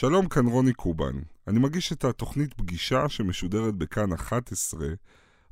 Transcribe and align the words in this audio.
שלום, 0.00 0.28
כאן 0.28 0.46
רוני 0.46 0.72
קובן. 0.72 1.14
אני 1.48 1.58
מגיש 1.58 1.92
את 1.92 2.04
התוכנית 2.04 2.54
פגישה 2.54 3.08
שמשודרת 3.08 3.74
בכאן 3.74 4.12
11, 4.12 4.86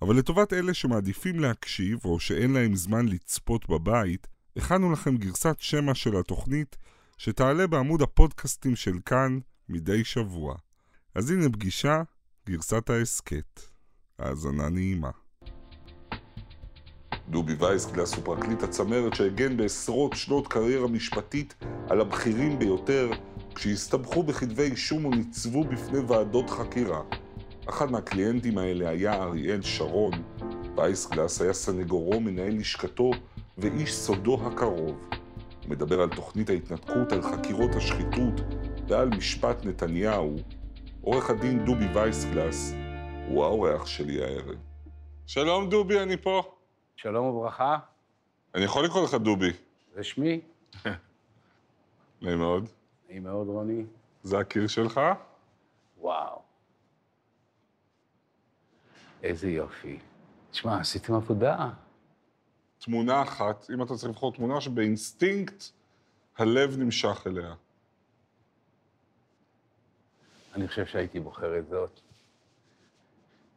אבל 0.03 0.17
לטובת 0.17 0.53
אלה 0.53 0.75
שמעדיפים 0.75 1.41
להקשיב 1.41 1.99
או 2.05 2.21
שאין 2.21 2.53
להם 2.53 2.77
זמן 2.77 3.09
לצפות 3.09 3.69
בבית, 3.69 4.27
הכנו 4.57 4.93
לכם 4.93 5.17
גרסת 5.17 5.57
שמע 5.59 5.95
של 5.95 6.17
התוכנית 6.17 6.77
שתעלה 7.19 7.67
בעמוד 7.67 8.03
הפודקאסטים 8.03 8.77
של 8.77 8.99
כאן 9.07 9.39
מדי 9.69 10.05
שבוע. 10.05 10.55
אז 11.15 11.31
הנה 11.31 11.49
פגישה, 11.49 12.03
גרסת 12.47 12.91
ההסכת. 12.91 13.61
האזנה 14.19 14.69
נעימה. 14.69 15.11
דובי 17.29 17.55
וייסגלס 17.55 18.15
הוא 18.15 18.25
פרקליט 18.25 18.63
הצמרת 18.63 19.15
שהגן 19.15 19.57
בעשרות 19.57 20.13
שנות 20.17 20.49
קריירה 20.49 20.89
משפטית 20.89 21.55
על 21.89 22.01
הבכירים 22.01 22.59
ביותר 22.59 23.11
כשהסתבכו 23.55 24.23
בכתבי 24.23 24.63
אישום 24.63 25.05
וניצבו 25.05 25.65
בפני 25.65 25.99
ועדות 25.99 26.51
חקירה. 26.51 27.01
אחד 27.69 27.91
מהקליינטים 27.91 28.59
האלה 28.59 28.89
היה 28.89 29.23
אריאל 29.23 29.63
שרון. 29.63 30.13
וייסגלס 30.77 31.43
היה 31.43 31.53
סנגורו, 31.53 32.21
מנהל 32.21 32.59
לשכתו 32.59 33.11
ואיש 33.59 33.95
סודו 33.95 34.47
הקרוב. 34.47 35.09
הוא 35.63 35.71
מדבר 35.71 36.01
על 36.01 36.09
תוכנית 36.09 36.51
ההתנתקות, 36.51 37.13
על 37.13 37.23
חקירות 37.23 37.71
השחיתות 37.75 38.41
ועל 38.89 39.09
משפט 39.09 39.65
נתניהו. 39.65 40.37
עורך 41.01 41.31
הדין 41.31 41.65
דובי 41.65 41.87
וייסגלס 41.95 42.73
הוא 43.29 43.45
האורח 43.45 43.87
שלי 43.87 44.25
הערב. 44.25 44.57
שלום 45.27 45.71
דובי, 45.71 46.01
אני 46.01 46.17
פה. 46.17 46.43
שלום 46.97 47.27
וברכה, 47.27 47.79
אני 48.55 48.65
יכול 48.65 48.85
לקרוא 48.85 49.05
לך 49.05 49.15
דובי. 49.15 49.53
זה 49.95 50.05
שמי. 50.05 50.41
נעים 52.23 52.39
מאוד. 52.39 52.78
נעים 53.09 53.23
מאוד, 53.23 53.49
רוני. 53.49 53.85
זה 54.23 54.39
הקיר 54.39 54.67
שלך? 54.67 55.01
וואו. 55.99 56.43
איזה 59.23 59.51
יופי. 59.51 59.99
תשמע, 60.51 60.81
עשיתם 60.81 61.15
עבודה. 61.15 61.71
תמונה 62.79 63.23
אחת, 63.23 63.71
אם 63.75 63.83
אתה 63.83 63.95
צריך 63.95 64.11
לבחור 64.11 64.33
תמונה 64.33 64.61
שבאינסטינקט 64.61 65.65
הלב 66.39 66.77
נמשך 66.79 67.27
אליה. 67.27 67.55
אני 70.55 70.69
חושב 70.69 70.87
שהייתי 70.87 71.21
בוחר 71.21 71.59
את 71.59 71.69
זאת. 71.69 72.01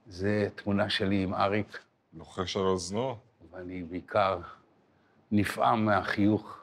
זה 0.07 0.47
תמונה 0.55 0.89
שלי 0.89 1.23
עם 1.23 1.33
אריק, 1.33 1.79
לוחש 2.13 2.57
על 2.57 2.63
אוזנו. 2.63 3.17
ואני 3.51 3.83
בעיקר 3.83 4.39
נפעם 5.31 5.85
מהחיוך, 5.85 6.60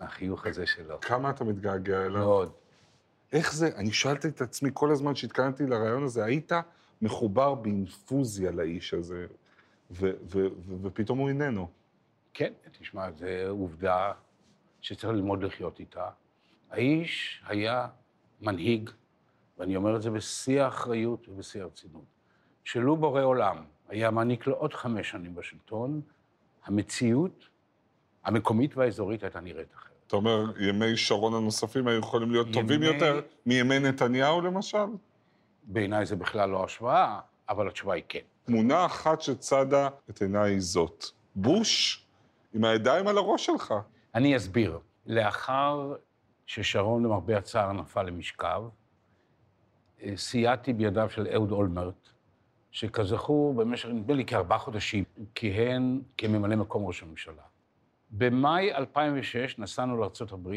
מהחיוך 0.00 0.46
הזה 0.46 0.66
שלו. 0.66 1.00
כמה 1.00 1.30
אתה 1.30 1.44
מתגעגע 1.44 2.06
אליו? 2.06 2.18
מאוד. 2.18 2.52
איך 3.32 3.54
זה, 3.54 3.76
אני 3.76 3.92
שאלתי 3.92 4.28
את 4.28 4.40
עצמי 4.40 4.70
כל 4.74 4.90
הזמן 4.90 5.14
שהתכוננתי 5.14 5.66
לרעיון 5.66 6.04
הזה, 6.04 6.24
היית 6.24 6.52
מחובר 7.02 7.54
באינפוזיה 7.54 8.50
לאיש 8.50 8.94
הזה, 8.94 9.26
ו- 9.90 10.10
ו- 10.22 10.48
ו- 10.58 10.82
ופתאום 10.82 11.18
הוא 11.18 11.28
איננו. 11.28 11.68
כן, 12.34 12.52
תשמע, 12.80 13.10
זו 13.10 13.26
עובדה 13.48 14.12
שצריך 14.80 15.12
ללמוד 15.12 15.42
לחיות 15.42 15.80
איתה. 15.80 16.10
האיש 16.70 17.42
היה 17.46 17.88
מנהיג, 18.40 18.90
ואני 19.58 19.76
אומר 19.76 19.96
את 19.96 20.02
זה 20.02 20.10
בשיא 20.10 20.62
האחריות 20.62 21.28
ובשיא 21.28 21.62
הרצינות. 21.62 22.04
שלו 22.64 22.96
בורא 22.96 23.22
עולם 23.22 23.64
היה 23.88 24.10
מעניק 24.10 24.46
לו 24.46 24.54
עוד 24.54 24.74
חמש 24.74 25.10
שנים 25.10 25.34
בשלטון, 25.34 26.00
המציאות 26.64 27.48
המקומית 28.24 28.76
והאזורית 28.76 29.22
הייתה 29.22 29.40
נראית 29.40 29.74
אחרת. 29.74 29.87
אתה 30.08 30.16
אומר, 30.16 30.44
ימי 30.60 30.96
שרון 30.96 31.34
הנוספים 31.34 31.88
היו 31.88 31.98
יכולים 31.98 32.30
להיות 32.30 32.46
טובים 32.52 32.82
ימי- 32.82 32.86
יותר 32.94 33.20
מימי 33.46 33.78
נתניהו 33.78 34.40
למשל? 34.40 34.84
בעיניי 35.64 36.06
זה 36.06 36.16
בכלל 36.16 36.50
לא 36.50 36.64
השוואה, 36.64 37.20
אבל 37.48 37.68
התשובה 37.68 37.94
היא 37.94 38.02
כן. 38.08 38.18
תמונה 38.44 38.86
אחת 38.86 39.20
שצדה 39.20 39.88
את 40.10 40.22
עיניי 40.22 40.50
היא 40.50 40.60
זאת. 40.60 41.04
בוש 41.34 42.04
עם 42.54 42.64
הידיים 42.64 43.08
על 43.08 43.18
הראש 43.18 43.46
שלך. 43.46 43.74
אני 44.14 44.36
אסביר. 44.36 44.78
לאחר 45.06 45.94
ששרון, 46.46 47.04
למרבה 47.04 47.38
הצער, 47.38 47.72
נפל 47.72 48.02
למשכב, 48.02 48.62
אה, 50.02 50.12
סייעתי 50.16 50.72
בידיו 50.72 51.10
של 51.10 51.28
אהוד 51.34 51.50
אולמרט, 51.52 52.08
שכזכור, 52.70 53.54
במשך, 53.54 53.88
נדמה 53.88 54.14
לי, 54.14 54.24
כארבעה 54.24 54.58
חודשים, 54.58 55.04
כיהן 55.34 56.00
כממלא 56.18 56.56
מקום 56.56 56.86
ראש 56.86 57.02
הממשלה. 57.02 57.42
במאי 58.10 58.72
2006 58.72 59.58
נסענו 59.58 59.96
לארה"ב, 59.96 60.50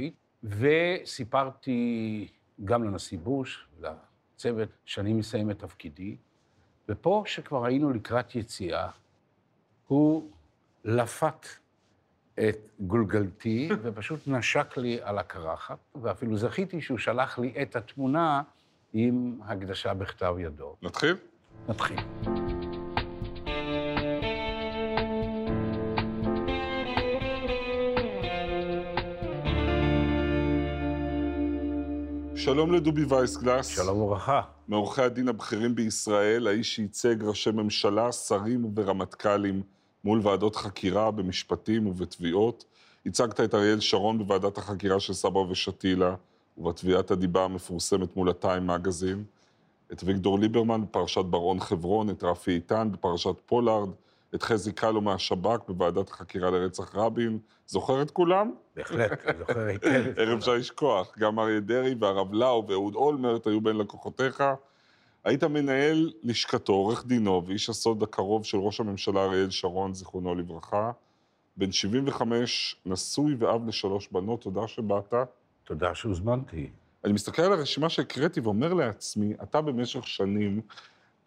וסיפרתי 0.44 2.28
גם 2.64 2.84
לנשיא 2.84 3.18
בוש, 3.18 3.68
לצוות, 3.82 4.70
שאני 4.86 5.14
מסיים 5.14 5.52
את 5.52 5.60
תפקידי, 5.60 6.16
ופה, 6.90 7.24
שכבר 7.26 7.66
היינו 7.66 7.94
לקראת 7.94 8.36
יציאה, 8.36 8.90
הוא 9.88 10.30
לפת 10.84 11.48
את 12.40 12.58
גולגלתי, 12.80 13.70
ופשוט 13.82 14.28
נשק 14.28 14.78
לי 14.78 15.00
על 15.02 15.18
הקרחת, 15.18 15.78
ואפילו 16.02 16.38
זכיתי 16.38 16.82
שהוא 16.82 16.98
שלח 16.98 17.40
לי 17.40 17.54
את 17.62 17.76
התמונה 17.76 18.42
עם 18.94 19.40
הקדשה 19.44 19.94
בכתב 19.94 20.36
ידו. 20.40 20.76
נתחיל? 20.82 21.16
נתחיל. 21.70 22.00
שלום 32.44 32.74
לדובי 32.74 33.04
וייסגלס. 33.04 33.68
שלום 33.68 34.02
וברכה. 34.02 34.42
מעורכי 34.68 35.02
הדין 35.02 35.28
הבכירים 35.28 35.76
בישראל, 35.76 36.48
האיש 36.48 36.76
שייצג 36.76 37.24
ראשי 37.24 37.52
ממשלה, 37.52 38.12
שרים 38.12 38.72
ורמטכ"לים 38.76 39.62
מול 40.04 40.20
ועדות 40.24 40.56
חקירה 40.56 41.12
במשפטים 41.12 41.88
ובתביעות. 41.88 42.66
ייצגת 43.06 43.40
את 43.40 43.56
אריאל 43.56 43.80
שרון 43.80 44.18
בוועדת 44.18 44.58
החקירה 44.58 45.00
של 45.00 45.14
סבא 45.14 45.38
ושתילה, 45.38 46.16
ובתביעת 46.58 47.12
הדיבה 47.12 47.44
המפורסמת 47.44 48.16
מול 48.18 48.30
הטיים 48.30 48.68
מגזין. 48.68 49.24
את 49.92 50.04
ויגדור 50.04 50.40
ליברמן 50.40 50.82
בפרשת 50.82 51.26
בר-און 51.26 51.60
חברון, 51.60 52.10
את 52.10 52.24
רפי 52.24 52.52
איתן 52.52 52.90
בפרשת 52.92 53.36
פולארד, 53.46 53.90
את 54.36 54.44
חזי 54.44 54.72
קלו 54.72 55.02
מהשב"כ 55.02 55.60
בוועדת 55.68 56.10
החקירה 56.10 56.52
לרצח 56.52 56.96
רבין. 56.96 57.40
זוכר 57.68 58.02
את 58.02 58.12
כולם? 58.12 58.52
בהחלט, 58.76 59.20
זוכר 59.40 59.60
היטב. 59.68 60.04
ערב. 60.18 60.38
אפשר 60.38 60.54
לשכוח, 60.54 61.18
גם 61.18 61.40
אריה 61.40 61.60
דרעי 61.60 61.96
והרב 62.00 62.34
לאו 62.34 62.66
ואהוד 62.68 62.96
אולמרט 62.96 63.48
היו 63.48 63.62
בין 63.62 63.78
לקוחותיך. 63.78 64.44
היית 65.24 65.44
מנהל 65.44 66.12
לשכתו, 66.24 66.74
עורך 66.74 67.06
דינו 67.06 67.44
ואיש 67.48 67.70
הסוד 67.70 68.04
הקרוב 68.04 68.46
של 68.46 68.58
ראש 68.58 68.80
הממשלה 68.80 69.24
אריאל 69.24 69.50
שרון, 69.50 69.94
זיכרונו 69.94 70.36
לברכה. 70.36 70.92
בן 71.58 71.72
75, 71.72 72.76
נשוי 72.86 73.36
ואב 73.40 73.68
לשלוש 73.68 74.08
בנות, 74.12 74.42
תודה 74.42 74.68
שבאת. 74.68 75.14
תודה 75.64 75.96
שהוזמנתי. 75.96 76.70
אני 77.06 77.14
מסתכל 77.14 77.42
על 77.42 77.54
הרשימה 77.54 77.90
שהקראתי 77.90 78.40
ואומר 78.40 78.74
לעצמי, 78.74 79.34
אתה 79.44 79.62
במשך 79.62 80.08
שנים 80.08 80.62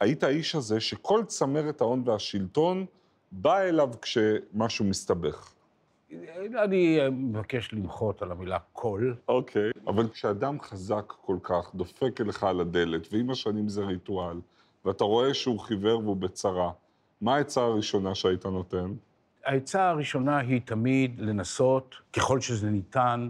היית 0.05 0.23
האיש 0.23 0.55
הזה 0.55 0.81
שכל 0.81 1.25
צמרת 1.27 1.81
ההון 1.81 2.03
והשלטון 2.07 2.87
בא 3.33 3.61
אליו 3.61 3.91
כשמשהו 4.03 4.85
מסתבך. 4.85 5.55
אני 6.65 6.99
מבקש 7.11 7.73
למחות 7.73 8.23
על 8.23 8.31
המילה 8.31 8.59
קול. 8.73 9.17
אוקיי. 9.29 9.71
אבל 9.87 10.09
כשאדם 10.09 10.61
חזק 10.61 11.13
כל 11.21 11.37
כך 11.43 11.75
דופק 11.75 12.21
אליך 12.21 12.45
על 12.45 12.61
הדלת, 12.61 13.09
ועם 13.13 13.31
השנים 13.31 13.69
זה 13.69 13.85
ריטואל, 13.85 14.41
ואתה 14.85 15.05
רואה 15.05 15.35
שהוא 15.35 15.61
חיוור 15.61 15.99
והוא 15.99 16.17
בצרה, 16.17 16.73
מה 17.21 17.37
העצה 17.37 17.61
הראשונה 17.61 18.15
שהיית 18.15 18.47
נותן? 18.47 18.95
העצה 19.45 19.89
הראשונה 19.89 20.39
היא 20.39 20.61
תמיד 20.65 21.21
לנסות, 21.21 21.95
ככל 22.13 22.41
שזה 22.41 22.71
ניתן, 22.71 23.29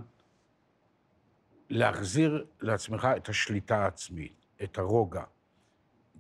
להחזיר 1.70 2.44
לעצמך 2.60 3.08
את 3.16 3.28
השליטה 3.28 3.76
העצמית, 3.76 4.46
את 4.62 4.78
הרוגע. 4.78 5.22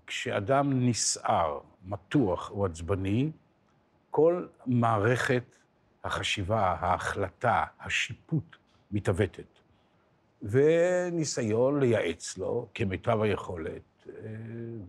כשאדם 0.06 0.88
נסער, 0.88 1.60
מתוח 1.84 2.50
או 2.50 2.66
עצבני, 2.66 3.30
כל 4.10 4.46
מערכת 4.66 5.44
החשיבה, 6.04 6.76
ההחלטה, 6.80 7.64
השיפוט, 7.80 8.56
מתעוותת. 8.90 9.58
וניסיון 10.42 11.80
לייעץ 11.80 12.38
לו, 12.38 12.68
כמיטב 12.74 13.20
היכולת, 13.22 13.82
אה, 14.08 14.12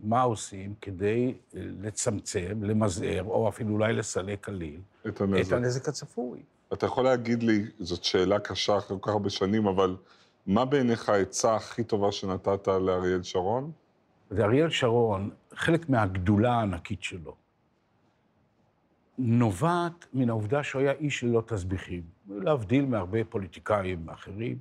מה 0.02 0.22
עושים 0.22 0.74
כדי 0.80 1.34
לצמצם, 1.54 2.62
למזער, 2.62 3.24
או 3.24 3.48
אפילו 3.48 3.74
אולי 3.74 3.92
לסלק 3.92 4.44
כליל, 4.44 4.80
את 5.08 5.22
את. 5.22 5.52
הנזק 5.52 5.88
הצפוי. 5.88 6.42
אתה 6.72 6.86
יכול 6.86 7.04
להגיד 7.04 7.42
לי, 7.42 7.64
זאת 7.78 8.04
שאלה 8.04 8.38
קשה 8.38 8.78
אחרי 8.78 8.96
כל 9.00 9.06
כך 9.06 9.12
הרבה 9.12 9.30
שנים, 9.30 9.66
אבל 9.66 9.96
מה 10.46 10.64
בעיניך 10.64 11.08
העצה 11.08 11.56
הכי 11.56 11.84
טובה 11.84 12.12
שנתת 12.12 12.68
לאריאל 12.68 13.22
שרון? 13.22 13.72
ואריאל 14.30 14.70
שרון, 14.70 15.30
חלק 15.54 15.88
מהגדולה 15.88 16.52
הענקית 16.52 17.02
שלו, 17.02 17.36
נובעת 19.18 20.06
מן 20.12 20.30
העובדה 20.30 20.62
שהוא 20.62 20.82
היה 20.82 20.92
איש 20.92 21.24
ללא 21.24 21.42
תסביכים. 21.46 22.02
להבדיל 22.28 22.86
מהרבה 22.86 23.24
פוליטיקאים 23.24 24.08
אחרים, 24.08 24.58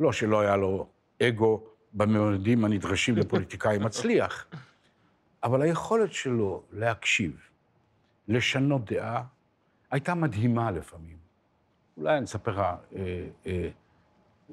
לא 0.00 0.12
שלא 0.12 0.40
היה 0.40 0.56
לו 0.56 0.88
אגו 1.22 1.64
בממדים 1.92 2.64
הנדרשים 2.64 3.16
לפוליטיקאי 3.16 3.78
מצליח, 3.78 4.46
אבל 5.42 5.62
היכולת 5.62 6.12
שלו 6.12 6.62
להקשיב, 6.72 7.40
לשנות 8.28 8.92
דעה, 8.92 9.22
הייתה 9.90 10.14
מדהימה 10.14 10.70
לפעמים. 10.70 11.16
אולי 11.96 12.16
אני 12.16 12.24
אספר 12.24 12.50
לך 12.50 12.58
אה, 12.58 13.26
אה, 13.46 13.68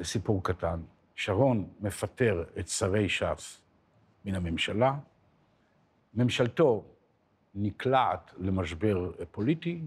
סיפור 0.04 0.44
קטן. 0.44 0.80
שרון 1.16 1.68
מפטר 1.80 2.44
את 2.60 2.68
שרי 2.68 3.10
ש"ס 3.10 3.63
מן 4.26 4.36
הממשלה, 4.36 4.96
ממשלתו 6.14 6.84
נקלעת 7.56 8.32
למשבר 8.38 9.12
פוליטי, 9.32 9.82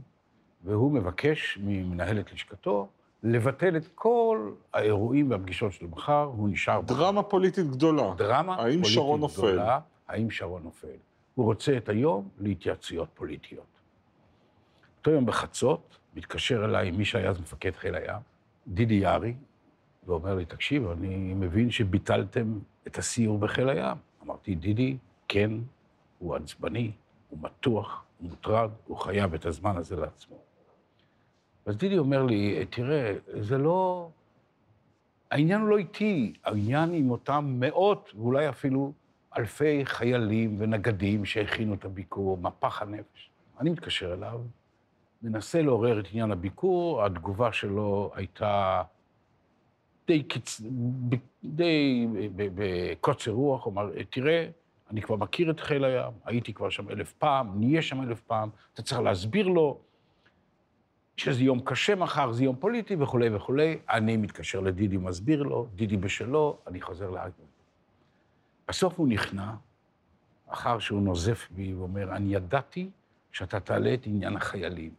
והוא 0.65 0.93
מבקש 0.93 1.59
ממנהלת 1.63 2.33
לשכתו 2.33 2.89
לבטל 3.23 3.77
את 3.77 3.87
כל 3.95 4.53
האירועים 4.73 5.31
והפגישות 5.31 5.73
של 5.73 5.87
מחר, 5.87 6.23
הוא 6.37 6.49
נשאר... 6.49 6.81
דרמה 6.81 7.21
בחר. 7.23 7.31
פוליטית 7.31 7.67
גדולה. 7.67 8.15
דרמה 8.17 8.55
האם 8.55 8.63
פוליטית 8.63 8.85
שרון 8.87 9.21
גדולה. 9.21 9.53
נופל? 9.55 9.71
האם 10.09 10.31
שרון 10.31 10.63
נופל? 10.63 10.97
הוא 11.35 11.45
רוצה 11.45 11.77
את 11.77 11.89
היום 11.89 12.29
להתייעצויות 12.39 13.09
פוליטיות. 13.15 13.81
אותו 14.99 15.11
יום 15.11 15.27
בחצות, 15.27 15.99
מתקשר 16.17 16.65
אליי 16.65 16.91
מי 16.91 17.05
שהיה 17.05 17.31
אז 17.31 17.41
מפקד 17.41 17.77
חיל 17.77 17.95
הים, 17.95 18.21
דידי 18.69 18.95
יערי, 18.95 19.35
ואומר 20.07 20.35
לי, 20.35 20.45
תקשיב, 20.45 20.87
אני 20.91 21.35
מבין 21.35 21.71
שביטלתם 21.71 22.59
את 22.87 22.99
הסיור 22.99 23.39
בחיל 23.39 23.69
הים. 23.69 23.97
אמרתי, 24.27 24.55
דידי, 24.55 24.97
כן, 25.29 25.51
הוא 26.19 26.37
עצבני, 26.37 26.91
הוא 27.29 27.39
מתוח, 27.43 28.05
הוא 28.19 28.29
מוטרד, 28.31 28.71
הוא 28.87 28.97
חייב 28.97 29.35
את 29.35 29.47
הזמן 29.47 29.77
הזה 29.77 29.97
לעצמו. 29.97 30.37
אז 31.67 31.77
דידי 31.77 31.99
אומר 31.99 32.23
לי, 32.23 32.67
תראה, 32.71 33.15
זה 33.41 33.59
לא... 33.59 34.09
העניין 35.31 35.61
הוא 35.61 35.69
לא 35.69 35.79
איתי, 35.79 36.33
העניין 36.45 36.95
עם 36.95 37.11
אותם 37.11 37.57
מאות, 37.59 38.11
ואולי 38.17 38.49
אפילו 38.49 38.93
אלפי 39.39 39.87
חיילים 39.87 40.57
ונגדים 40.59 41.25
שהכינו 41.25 41.75
את 41.75 41.85
הביקור, 41.85 42.39
מפח 42.39 42.83
הנפש. 42.83 43.31
אני 43.61 43.71
מתקשר 43.71 44.15
אליו, 44.15 44.41
מנסה 45.23 45.63
לעורר 45.63 46.01
את 46.01 46.05
עניין 46.13 46.33
הביקור, 46.33 47.05
התגובה 47.05 47.53
שלו 47.53 48.11
הייתה 48.15 48.83
די, 50.07 50.23
קיצ... 50.23 50.61
די 51.45 52.07
בקוצר 52.37 53.31
רוח, 53.31 53.65
הוא 53.65 53.73
אמר, 53.73 53.91
תראה, 54.11 54.49
אני 54.91 55.03
כבר 55.03 55.17
מכיר 55.17 55.51
את 55.51 55.61
חיל 55.61 55.85
הים, 55.85 56.13
הייתי 56.25 56.53
כבר 56.53 56.71
שם 56.71 56.91
אלף 56.91 57.13
פעם, 57.13 57.61
נהיה 57.61 57.83
שם 57.83 58.03
אלף 58.03 58.21
פעם, 58.21 58.49
אתה 58.75 58.83
צריך 58.83 59.01
להסביר 59.01 59.49
לו 59.49 59.79
שזה 61.17 61.45
יום 61.45 61.61
קשה 61.61 61.95
מחר, 61.95 62.33
זה 62.33 62.45
יום 62.45 62.57
פוליטי 62.57 62.97
וכולי 62.99 63.37
וכולי. 63.37 63.79
אני 63.91 64.17
מתקשר 64.17 64.61
לדידי, 64.61 64.97
מסביר 64.97 65.43
לו, 65.43 65.67
דידי 65.75 65.97
בשלו, 65.97 66.57
אני 66.67 66.81
חוזר 66.81 67.11
לאגן. 67.11 67.45
בסוף 68.69 68.99
הוא 68.99 69.09
נכנע, 69.09 69.55
אחר 70.49 70.79
שהוא 70.79 71.03
נוזף 71.03 71.49
בי 71.51 71.75
ואומר, 71.75 72.17
אני 72.17 72.35
ידעתי 72.35 72.91
שאתה 73.33 73.61
תעלה 73.61 73.95
את 73.95 74.07
עניין 74.07 74.37
החיילים. 74.37 74.91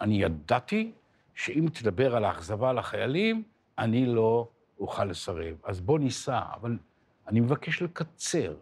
אני 0.00 0.22
ידעתי 0.22 0.92
שאם 1.34 1.66
תדבר 1.72 2.16
על 2.16 2.24
האכזבה 2.24 2.72
לחיילים, 2.72 3.42
אני 3.78 4.06
לא 4.06 4.48
אוכל 4.80 5.04
לסרב. 5.04 5.56
אז 5.64 5.80
בוא 5.80 5.98
ניסע, 5.98 6.40
אבל 6.54 6.78
אני 7.28 7.40
מבקש 7.40 7.82
לקצר, 7.82 8.54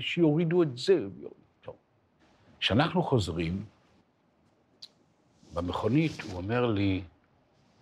שיורידו 0.00 0.62
את 0.62 0.78
זה. 0.78 1.06
כשאנחנו 2.58 3.02
חוזרים, 3.02 3.64
במכונית 5.54 6.20
הוא 6.20 6.36
אומר 6.36 6.66
לי, 6.66 7.02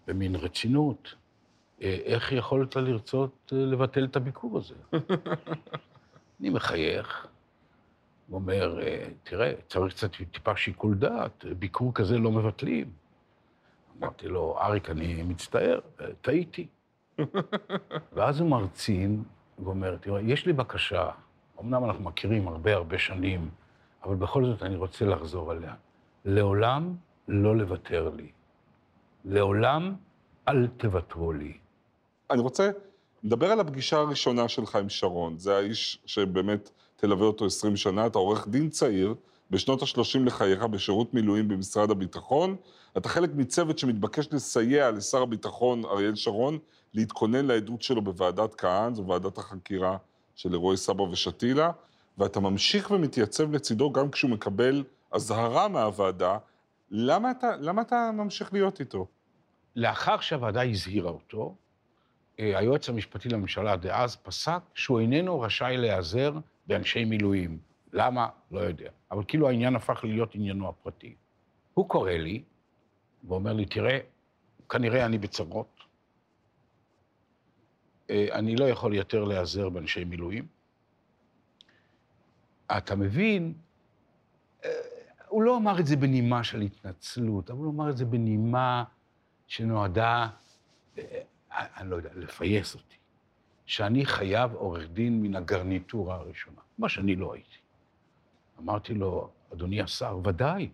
במין 0.06 0.34
רצינות, 0.34 1.14
אה, 1.82 1.98
איך 2.04 2.32
יכולת 2.32 2.76
לרצות 2.76 3.52
אה, 3.52 3.58
לבטל 3.58 4.04
את 4.04 4.16
הביקור 4.16 4.58
הזה? 4.58 4.74
אני 6.40 6.50
מחייך, 6.50 7.26
הוא 8.28 8.34
אומר, 8.34 8.80
אה, 8.82 9.08
תראה, 9.22 9.52
צריך 9.68 9.94
קצת 9.94 10.10
טיפה 10.30 10.56
שיקול 10.56 10.94
דעת, 10.94 11.44
ביקור 11.58 11.94
כזה 11.94 12.18
לא 12.18 12.32
מבטלים. 12.32 12.90
אמרתי 14.00 14.28
לו, 14.28 14.58
אריק, 14.60 14.90
אני 14.90 15.22
מצטער, 15.22 15.80
טעיתי. 16.20 16.66
ואז 18.14 18.40
הוא 18.40 18.50
מרצין 18.50 19.22
ואומר, 19.58 19.96
תראה, 19.96 20.20
יש 20.20 20.46
לי 20.46 20.52
בקשה, 20.52 21.10
אמנם 21.60 21.84
אנחנו 21.84 22.04
מכירים 22.04 22.48
הרבה 22.48 22.74
הרבה 22.74 22.98
שנים, 22.98 23.50
אבל 24.04 24.14
בכל 24.14 24.44
זאת 24.44 24.62
אני 24.62 24.76
רוצה 24.76 25.04
לחזור 25.04 25.50
עליה. 25.50 25.74
לעולם 26.24 26.94
לא 27.28 27.56
לוותר 27.56 28.10
לי. 28.16 28.30
לעולם 29.24 29.94
אל 30.48 30.66
תוותרו 30.66 31.32
לי. 31.32 31.58
אני 32.30 32.40
רוצה 32.40 32.70
לדבר 33.22 33.50
על 33.50 33.60
הפגישה 33.60 33.96
הראשונה 33.96 34.48
שלך 34.48 34.76
עם 34.76 34.88
שרון. 34.88 35.38
זה 35.38 35.56
האיש 35.56 35.98
שבאמת 36.06 36.70
תלווה 36.96 37.26
אותו 37.26 37.46
20 37.46 37.76
שנה, 37.76 38.06
אתה 38.06 38.18
עורך 38.18 38.48
דין 38.48 38.68
צעיר, 38.68 39.14
בשנות 39.50 39.82
ה-30 39.82 40.18
לחייך 40.24 40.62
בשירות 40.62 41.14
מילואים 41.14 41.48
במשרד 41.48 41.90
הביטחון. 41.90 42.56
אתה 42.96 43.08
חלק 43.08 43.30
מצוות 43.34 43.78
שמתבקש 43.78 44.28
לסייע 44.32 44.90
לשר 44.90 45.22
הביטחון 45.22 45.84
אריאל 45.84 46.14
שרון 46.14 46.58
להתכונן 46.94 47.46
לעדות 47.46 47.82
שלו 47.82 48.02
בוועדת 48.02 48.54
כהן, 48.54 48.94
זו 48.94 49.06
ועדת 49.06 49.38
החקירה 49.38 49.96
של 50.34 50.52
אירועי 50.52 50.76
סבא 50.76 51.02
ושתילה, 51.02 51.70
ואתה 52.18 52.40
ממשיך 52.40 52.90
ומתייצב 52.90 53.52
לצידו 53.52 53.92
גם 53.92 54.10
כשהוא 54.10 54.30
מקבל 54.30 54.84
אזהרה 55.10 55.68
מהוועדה. 55.68 56.38
למה 56.90 57.30
אתה, 57.30 57.56
למה 57.56 57.82
אתה 57.82 58.10
ממשיך 58.14 58.52
להיות 58.52 58.80
איתו? 58.80 59.06
לאחר 59.76 60.20
שהוועדה 60.20 60.62
הזהירה 60.62 61.10
אותו, 61.10 61.54
אה, 62.40 62.58
היועץ 62.58 62.88
המשפטי 62.88 63.28
לממשלה 63.28 63.76
דאז 63.76 64.16
פסק 64.16 64.60
שהוא 64.74 65.00
איננו 65.00 65.40
רשאי 65.40 65.76
להיעזר 65.76 66.32
באנשי 66.66 67.04
מילואים. 67.04 67.67
למה? 67.92 68.28
לא 68.50 68.60
יודע. 68.60 68.90
אבל 69.10 69.22
כאילו 69.28 69.48
העניין 69.48 69.76
הפך 69.76 70.00
להיות 70.04 70.34
עניינו 70.34 70.68
הפרטי. 70.68 71.14
הוא 71.74 71.88
קורא 71.88 72.12
לי 72.12 72.42
ואומר 73.28 73.52
לי, 73.52 73.66
תראה, 73.66 73.98
כנראה 74.68 75.06
אני 75.06 75.18
בצרות, 75.18 75.80
אה, 78.10 78.26
אני 78.32 78.56
לא 78.56 78.64
יכול 78.64 78.94
יותר 78.94 79.24
להיעזר 79.24 79.68
באנשי 79.68 80.04
מילואים. 80.04 80.46
אתה 82.76 82.96
מבין, 82.96 83.54
אה, 84.64 84.70
הוא 85.28 85.42
לא 85.42 85.56
אמר 85.56 85.80
את 85.80 85.86
זה 85.86 85.96
בנימה 85.96 86.44
של 86.44 86.60
התנצלות, 86.60 87.50
אבל 87.50 87.64
הוא 87.64 87.72
אמר 87.72 87.90
את 87.90 87.96
זה 87.96 88.04
בנימה 88.04 88.84
שנועדה, 89.46 90.28
אה, 90.98 91.22
אני 91.50 91.90
לא 91.90 91.96
יודע, 91.96 92.10
לפייס 92.14 92.74
אותי. 92.74 92.96
שאני 93.66 94.06
חייב 94.06 94.54
עורך 94.54 94.88
דין 94.88 95.22
מן 95.22 95.34
הגרניטורה 95.34 96.14
הראשונה, 96.14 96.60
מה 96.78 96.88
שאני 96.88 97.16
לא 97.16 97.34
הייתי. 97.34 97.57
אמרתי 98.60 98.94
לו, 98.94 99.30
אדוני 99.52 99.82
השר, 99.82 100.18
ודאי. 100.24 100.68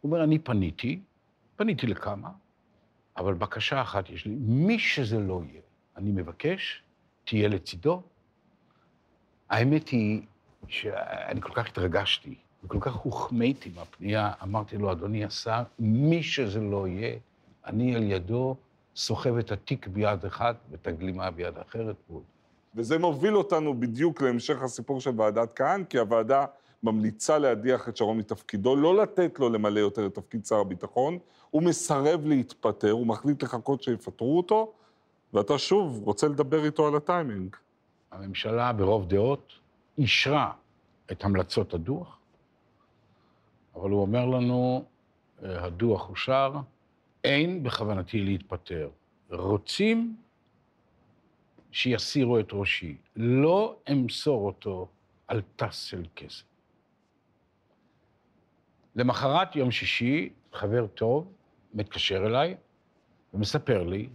הוא 0.00 0.12
אומר, 0.12 0.24
אני 0.24 0.38
פניתי, 0.38 1.00
פניתי 1.56 1.86
לכמה, 1.86 2.30
אבל 3.16 3.34
בקשה 3.34 3.82
אחת 3.82 4.10
יש 4.10 4.26
לי, 4.26 4.34
מי 4.40 4.78
שזה 4.78 5.18
לא 5.18 5.42
יהיה, 5.48 5.60
אני 5.96 6.10
מבקש, 6.12 6.82
תהיה 7.24 7.48
לצידו. 7.48 8.02
האמת 9.50 9.88
היא 9.88 10.22
שאני 10.68 11.40
כל 11.40 11.52
כך 11.54 11.66
התרגשתי, 11.66 12.34
וכל 12.64 12.78
כך 12.80 12.94
הוחמאתי 12.94 13.70
מהפנייה, 13.74 14.32
אמרתי 14.42 14.78
לו, 14.78 14.92
אדוני 14.92 15.24
השר, 15.24 15.62
מי 15.78 16.22
שזה 16.22 16.60
לא 16.60 16.88
יהיה, 16.88 17.18
אני 17.66 17.96
על 17.96 18.02
ידו 18.02 18.56
סוחב 18.96 19.36
את 19.36 19.52
התיק 19.52 19.86
ביד 19.86 20.24
אחת 20.24 20.56
ואת 20.70 20.86
הגלימה 20.86 21.30
ביד 21.30 21.58
אחרת. 21.58 21.96
וזה 22.74 22.98
מוביל 22.98 23.36
אותנו 23.36 23.80
בדיוק 23.80 24.22
להמשך 24.22 24.62
הסיפור 24.62 25.00
של 25.00 25.10
ועדת 25.20 25.52
כהן, 25.52 25.84
כי 25.84 25.98
הוועדה 25.98 26.46
ממליצה 26.84 27.38
להדיח 27.38 27.88
את 27.88 27.96
שרון 27.96 28.18
מתפקידו, 28.18 28.76
לא 28.76 28.96
לתת 28.96 29.38
לו 29.38 29.48
למלא 29.48 29.80
יותר 29.80 30.06
את 30.06 30.14
תפקיד 30.14 30.44
שר 30.44 30.56
הביטחון, 30.56 31.18
הוא 31.50 31.62
מסרב 31.62 32.26
להתפטר, 32.26 32.90
הוא 32.90 33.06
מחליט 33.06 33.42
לחכות 33.42 33.82
שיפטרו 33.82 34.36
אותו, 34.36 34.72
ואתה 35.32 35.58
שוב 35.58 36.02
רוצה 36.04 36.28
לדבר 36.28 36.64
איתו 36.64 36.88
על 36.88 36.96
הטיימינג. 36.96 37.56
הממשלה 38.10 38.72
ברוב 38.72 39.08
דעות 39.08 39.52
אישרה 39.98 40.52
את 41.12 41.24
המלצות 41.24 41.74
הדוח, 41.74 42.18
אבל 43.74 43.90
הוא 43.90 44.00
אומר 44.00 44.26
לנו, 44.26 44.84
אה, 45.44 45.64
הדוח 45.64 46.10
אושר, 46.10 46.52
אין 47.24 47.62
בכוונתי 47.62 48.20
להתפטר. 48.20 48.88
רוצים 49.30 50.16
שיסירו 51.72 52.40
את 52.40 52.48
ראשי. 52.52 52.96
לא 53.16 53.76
אמסור 53.92 54.46
אותו 54.46 54.88
על 55.28 55.42
טס 55.56 55.82
של 55.82 56.04
כסף. 56.16 56.53
למחרת 58.96 59.56
יום 59.56 59.70
שישי, 59.70 60.30
חבר 60.52 60.86
טוב 60.86 61.32
מתקשר 61.74 62.26
אליי 62.26 62.56
ומספר 63.34 63.82
לי 63.82 64.08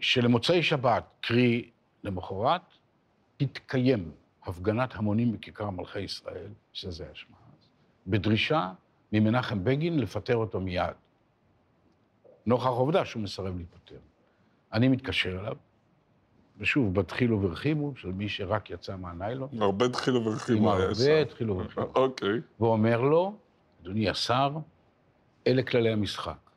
שלמוצאי 0.00 0.62
שבת, 0.62 1.04
קרי 1.20 1.70
למחרת, 2.04 2.60
תתקיים 3.36 4.10
הפגנת 4.46 4.94
המונים 4.94 5.32
בכיכר 5.32 5.70
מלכי 5.70 6.00
ישראל, 6.00 6.48
שזה 6.72 7.06
השמע 7.12 7.36
בדרישה 8.06 8.72
ממנחם 9.12 9.64
בגין 9.64 9.98
לפטר 9.98 10.36
אותו 10.36 10.60
מיד. 10.60 10.94
נוכח 12.46 12.66
העובדה 12.66 13.04
שהוא 13.04 13.22
מסרב 13.22 13.56
להיפטר. 13.56 13.98
אני 14.72 14.88
מתקשר 14.88 15.40
אליו 15.40 15.56
ושוב, 16.58 16.94
בדחילו 16.94 17.42
ורחימו 17.42 17.96
של 17.96 18.12
מי 18.12 18.28
שרק 18.28 18.70
יצא 18.70 18.96
מהניילון. 18.96 19.48
הרבה 19.60 19.88
דחילו 19.88 20.24
ורחימו 20.24 20.74
היה 20.74 20.94
שם. 20.94 21.02
הרבה 21.02 21.24
דחילו 21.24 21.56
ורחימו. 21.56 21.86
אוקיי. 21.94 22.40
ואומר 22.60 23.00
לו, 23.00 23.36
אדוני 23.80 24.08
השר, 24.08 24.56
אלה 25.46 25.62
כללי 25.62 25.92
המשחק. 25.92 26.50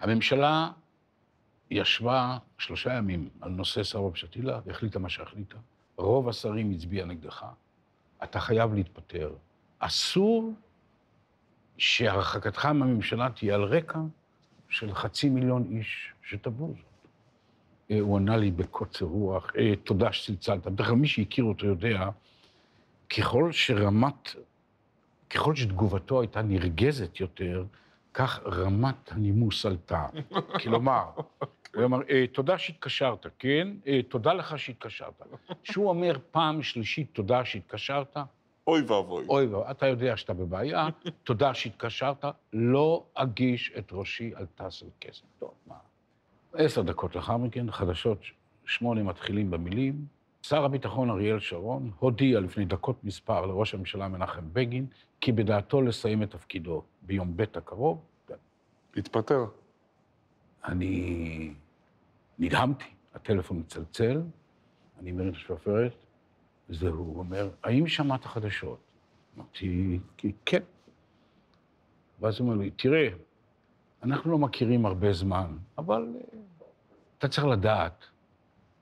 הממשלה 0.00 0.70
ישבה 1.70 2.38
שלושה 2.58 2.92
ימים 2.92 3.28
על 3.40 3.50
נושא 3.50 3.82
סבא 3.82 4.14
שתילה 4.14 4.60
והחליטה 4.66 4.98
מה 4.98 5.08
שהחליטה. 5.08 5.56
רוב 5.96 6.28
השרים 6.28 6.70
הצביע 6.70 7.04
נגדך. 7.04 7.46
אתה 8.22 8.40
חייב 8.40 8.74
להתפטר. 8.74 9.34
אסור 9.78 10.52
שהרחקתך 11.78 12.66
מהממשלה 12.66 13.28
תהיה 13.30 13.54
על 13.54 13.62
רקע 13.64 13.98
של 14.68 14.94
חצי 14.94 15.28
מיליון 15.28 15.64
איש 15.70 16.12
שטבעו 16.22 16.74
זאת. 16.76 16.84
אה, 17.90 18.00
הוא 18.00 18.16
ענה 18.16 18.36
לי 18.36 18.50
בקוצר 18.50 19.04
רוח, 19.04 19.50
"אה, 19.58 19.76
תודה 19.84 20.12
שצלצלת. 20.12 20.66
בדרך 20.66 20.86
כלל 20.86 20.96
מי 20.96 21.08
שהכיר 21.08 21.44
אותו 21.44 21.66
יודע, 21.66 22.08
ככל 23.18 23.52
שרמת, 23.52 24.34
ככל 25.34 25.54
שתגובתו 25.54 26.20
הייתה 26.20 26.42
נרגזת 26.42 27.20
יותר, 27.20 27.64
כך 28.14 28.40
רמת 28.46 29.12
הנימוס 29.12 29.66
עלתה. 29.66 30.06
כלומר, 30.62 31.04
הוא 31.74 31.84
אמר, 31.84 31.98
"אה, 32.10 32.24
תודה 32.32 32.58
שהתקשרת, 32.58 33.26
כן? 33.38 33.68
אה, 33.86 34.00
תודה 34.08 34.32
לך 34.32 34.58
שהתקשרת. 34.58 35.22
כשהוא 35.62 35.88
אומר 35.88 36.18
פעם 36.30 36.62
שלישית 36.62 37.08
תודה 37.12 37.44
שהתקשרת, 37.44 38.16
אוי 38.66 38.82
ואבוי. 38.82 39.24
אוי 39.28 39.46
ואבוי, 39.46 39.70
אתה 39.70 39.86
יודע 39.86 40.16
שאתה 40.16 40.34
בבעיה, 40.34 40.88
תודה 41.24 41.54
שהתקשרת, 41.54 42.24
לא 42.52 43.04
אגיש 43.14 43.72
את 43.78 43.88
ראשי 43.92 44.32
על 44.34 44.46
טס 44.54 44.72
של 44.72 44.86
כסף. 45.00 45.22
טוב, 45.38 45.50
מה? 45.66 45.74
עשר 46.52 46.82
דקות 46.82 47.16
לאחר 47.16 47.36
מכן, 47.36 47.70
חדשות 47.70 48.18
שמונה 48.66 49.02
מתחילים 49.02 49.50
במילים. 49.50 50.06
שר 50.48 50.64
הביטחון 50.64 51.10
אריאל 51.10 51.38
שרון 51.38 51.90
הודיע 51.98 52.40
לפני 52.40 52.64
דקות 52.64 53.04
מספר 53.04 53.46
לראש 53.46 53.74
הממשלה 53.74 54.08
מנחם 54.08 54.44
בגין 54.52 54.86
כי 55.20 55.32
בדעתו 55.32 55.82
לסיים 55.82 56.22
את 56.22 56.30
תפקידו 56.30 56.82
ביום 57.02 57.36
ב' 57.36 57.42
הקרוב. 57.54 58.02
התפטר. 58.96 59.44
אני 60.64 61.54
נדהמתי, 62.38 62.84
הטלפון 63.14 63.58
מצלצל, 63.58 64.22
אני 64.98 65.12
מרים 65.12 65.28
את 65.28 65.34
השפופרת, 65.34 65.92
וזה 66.68 66.88
הוא 66.88 67.18
אומר, 67.18 67.50
האם 67.62 67.86
שמעת 67.86 68.24
חדשות? 68.24 68.78
אמרתי, 69.36 69.98
"כי- 70.16 70.32
כן. 70.46 70.62
ואז 72.20 72.40
הוא 72.40 72.48
אומר 72.48 72.62
לי, 72.62 72.70
תראה, 72.70 73.08
אנחנו 74.02 74.32
לא 74.32 74.38
מכירים 74.38 74.86
הרבה 74.86 75.12
זמן, 75.12 75.56
אבל 75.78 76.08
אה, 76.16 76.38
אתה 77.18 77.28
צריך 77.28 77.46
לדעת, 77.46 78.04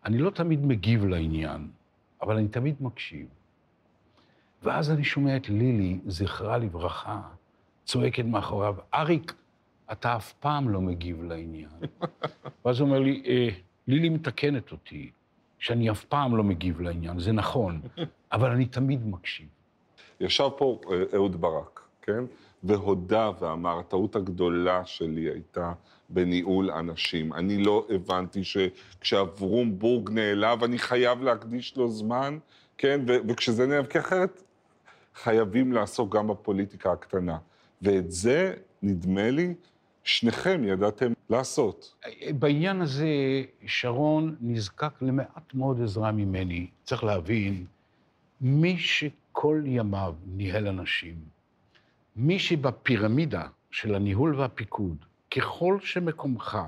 אני 0.05 0.19
לא 0.19 0.31
תמיד 0.31 0.67
מגיב 0.67 1.05
לעניין, 1.05 1.69
אבל 2.23 2.37
אני 2.37 2.49
תמיד 2.49 2.75
מקשיב. 2.81 3.27
ואז 4.63 4.91
אני 4.91 5.05
שומע 5.05 5.37
את 5.37 5.49
לילי, 5.49 5.99
זכרה 6.07 6.59
לברכה, 6.59 7.23
צועקת 7.85 8.25
מאחוריו, 8.25 8.77
אריק, 8.95 9.35
אתה 9.93 10.17
אף 10.17 10.33
פעם 10.33 10.69
לא 10.69 10.81
מגיב 10.81 11.23
לעניין. 11.23 11.71
ואז 12.65 12.81
הוא 12.81 12.89
אומר 12.89 12.99
לי, 12.99 13.23
אה, 13.27 13.49
לילי 13.87 14.09
מתקנת 14.09 14.73
אותי, 14.73 15.11
שאני 15.59 15.91
אף 15.91 16.05
פעם 16.05 16.37
לא 16.37 16.45
מגיב 16.45 16.81
לעניין, 16.81 17.19
זה 17.19 17.33
נכון, 17.33 17.81
אבל 18.33 18.51
אני 18.51 18.67
תמיד 18.67 19.07
מקשיב. 19.07 19.49
ישב 20.21 20.49
פה 20.59 20.81
אה, 20.91 21.03
אהוד 21.15 21.41
ברק, 21.41 21.81
כן? 22.03 22.25
והודה 22.65 23.31
ואמר, 23.41 23.79
הטעות 23.79 24.17
הגדולה 24.17 24.85
שלי 24.85 25.21
הייתה 25.21 25.73
בניהול 26.09 26.71
אנשים. 26.71 27.33
אני 27.33 27.65
לא 27.65 27.87
הבנתי 27.91 28.41
שכשאברום 28.45 29.79
בורג 29.79 30.11
נעלב, 30.11 30.65
אני 30.65 30.79
חייב 30.79 31.23
להקדיש 31.23 31.77
לו 31.77 31.91
זמן, 31.91 32.39
כן? 32.79 33.01
ו- 33.09 33.17
וכשזה 33.29 33.67
נעלב, 33.67 33.87
כי 33.87 33.99
אחרת 33.99 34.43
חייבים 35.15 35.73
לעסוק 35.73 36.17
גם 36.17 36.29
בפוליטיקה 36.29 36.93
הקטנה. 36.93 37.39
ואת 37.83 38.13
זה, 38.13 38.55
נדמה 38.83 39.31
לי, 39.31 39.55
שניכם 40.05 40.65
ידעתם 40.65 41.13
לעשות. 41.31 41.95
בעניין 42.39 42.81
הזה, 42.81 43.07
שרון 43.67 44.37
נזקק 44.41 45.03
למעט 45.03 45.55
מאוד 45.55 45.83
עזרה 45.83 46.13
ממני. 46.13 46.67
צריך 46.85 47.05
להבין, 47.05 47.67
מי 48.41 48.79
שכל 48.79 49.63
ימיו 49.67 50.15
ניהל 50.27 50.67
אנשים, 50.69 51.15
מי 52.17 52.39
שבפירמידה 52.39 53.47
של 53.71 53.95
הניהול 53.95 54.41
והפיקוד, 54.41 55.05
ככל 55.31 55.79
שמקומך 55.81 56.59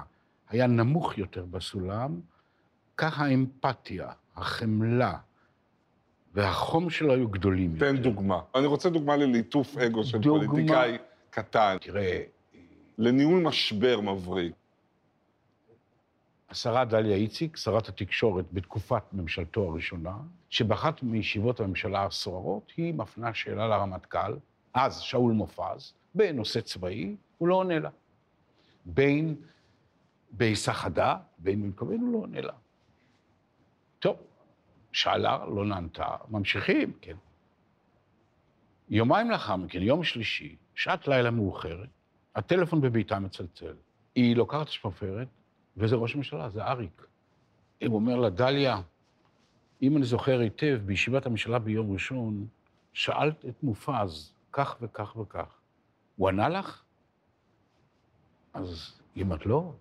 היה 0.48 0.66
נמוך 0.66 1.18
יותר 1.18 1.44
בסולם, 1.44 2.20
כך 2.96 3.20
האמפתיה, 3.20 4.08
החמלה 4.36 5.18
והחום 6.34 6.90
שלו 6.90 7.12
היו 7.12 7.28
גדולים 7.28 7.74
יותר. 7.74 7.92
תן 7.92 7.96
דוגמה. 7.96 8.40
אני 8.54 8.66
רוצה 8.66 8.90
דוגמה 8.90 9.16
לליטוף 9.16 9.76
אגו 9.76 10.04
של 10.04 10.18
דוגמה. 10.18 10.46
פוליטיקאי 10.50 10.98
קטן, 11.30 11.76
תראה, 11.80 12.22
לניהול 12.98 13.42
משבר 13.42 14.00
מבריק. 14.00 14.52
השרה 16.50 16.84
דליה 16.84 17.16
איציק, 17.16 17.56
שרת 17.56 17.88
התקשורת 17.88 18.44
בתקופת 18.52 19.02
ממשלתו 19.12 19.70
הראשונה, 19.70 20.16
שבאחת 20.50 21.02
מישיבות 21.02 21.60
הממשלה 21.60 22.04
הסוערות, 22.04 22.72
היא 22.76 22.94
מפנה 22.94 23.34
שאלה 23.34 23.68
לרמטכ"ל, 23.68 24.34
אז 24.74 25.00
שאול 25.00 25.32
מופז, 25.32 25.94
בנושא 26.14 26.60
צבאי, 26.60 27.16
הוא 27.38 27.48
לא 27.48 27.54
עונה 27.54 27.78
לה. 27.78 27.90
בין 28.84 29.36
בהיסח 30.30 30.84
הדעת, 30.84 31.20
בין 31.38 31.62
במקומן, 31.62 32.00
הוא 32.00 32.12
לא 32.12 32.18
עונה 32.18 32.40
לה. 32.40 32.52
טוב, 33.98 34.16
שאלה, 34.92 35.44
לא 35.46 35.66
נענתה, 35.66 36.16
ממשיכים, 36.28 36.92
כן. 37.00 37.16
יומיים 38.88 39.30
לאחר 39.30 39.56
מכן, 39.56 39.82
יום 39.82 40.04
שלישי, 40.04 40.56
שעת 40.74 41.08
לילה 41.08 41.30
מאוחרת, 41.30 41.88
הטלפון 42.34 42.80
בביתה 42.80 43.18
מצלצל. 43.18 43.74
היא 44.14 44.36
לוקחת 44.36 44.62
את 44.62 44.68
השפופרת, 44.68 45.28
וזה 45.76 45.96
ראש 45.96 46.14
הממשלה, 46.14 46.50
זה 46.50 46.64
אריק. 46.64 47.06
הוא 47.86 47.94
אומר 47.94 48.16
לה, 48.16 48.30
דליה, 48.30 48.80
אם 49.82 49.96
אני 49.96 50.04
זוכר 50.04 50.38
היטב, 50.38 50.80
בישיבת 50.84 51.26
הממשלה 51.26 51.58
ביום 51.58 51.92
ראשון, 51.92 52.46
שאלת 52.92 53.44
את 53.44 53.62
מופז 53.62 54.33
כך 54.54 54.76
וכך 54.80 55.16
וכך. 55.16 55.58
הוא 56.16 56.28
ענה 56.28 56.48
לך? 56.48 56.82
אז 58.54 59.00
היא 59.14 59.24
אומרת, 59.24 59.46
לא. 59.46 59.72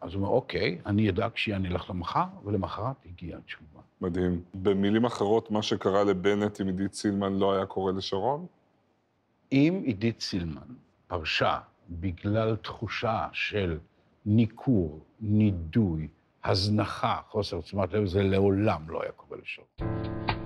אז 0.00 0.14
הוא 0.14 0.22
אומר, 0.22 0.34
אוקיי, 0.34 0.78
אני 0.86 1.10
אדאג 1.10 1.36
שיענה 1.36 1.68
לך 1.68 1.90
למחר, 1.90 2.24
ולמחרת 2.44 2.96
הגיעה 3.06 3.38
התשובה. 3.38 3.80
מדהים. 4.00 4.42
במילים 4.54 5.04
אחרות, 5.04 5.50
מה 5.50 5.62
שקרה 5.62 6.04
לבנט 6.04 6.60
עם 6.60 6.66
עידית 6.66 6.94
סילמן 6.94 7.32
לא 7.32 7.54
היה 7.54 7.66
קורה 7.66 7.92
לשרון? 7.92 8.46
אם 9.52 9.82
עידית 9.84 10.20
סילמן 10.20 10.74
פרשה 11.06 11.58
בגלל 11.90 12.56
תחושה 12.56 13.28
של 13.32 13.78
ניכור, 14.26 15.04
נידוי, 15.20 16.08
הזנחה, 16.44 17.20
חוסר 17.28 17.60
תשומת 17.60 17.92
לב, 17.92 18.06
זה 18.06 18.22
לעולם 18.22 18.90
לא 18.90 19.02
היה 19.02 19.12
קורה 19.12 19.38
לשרון. 19.42 20.37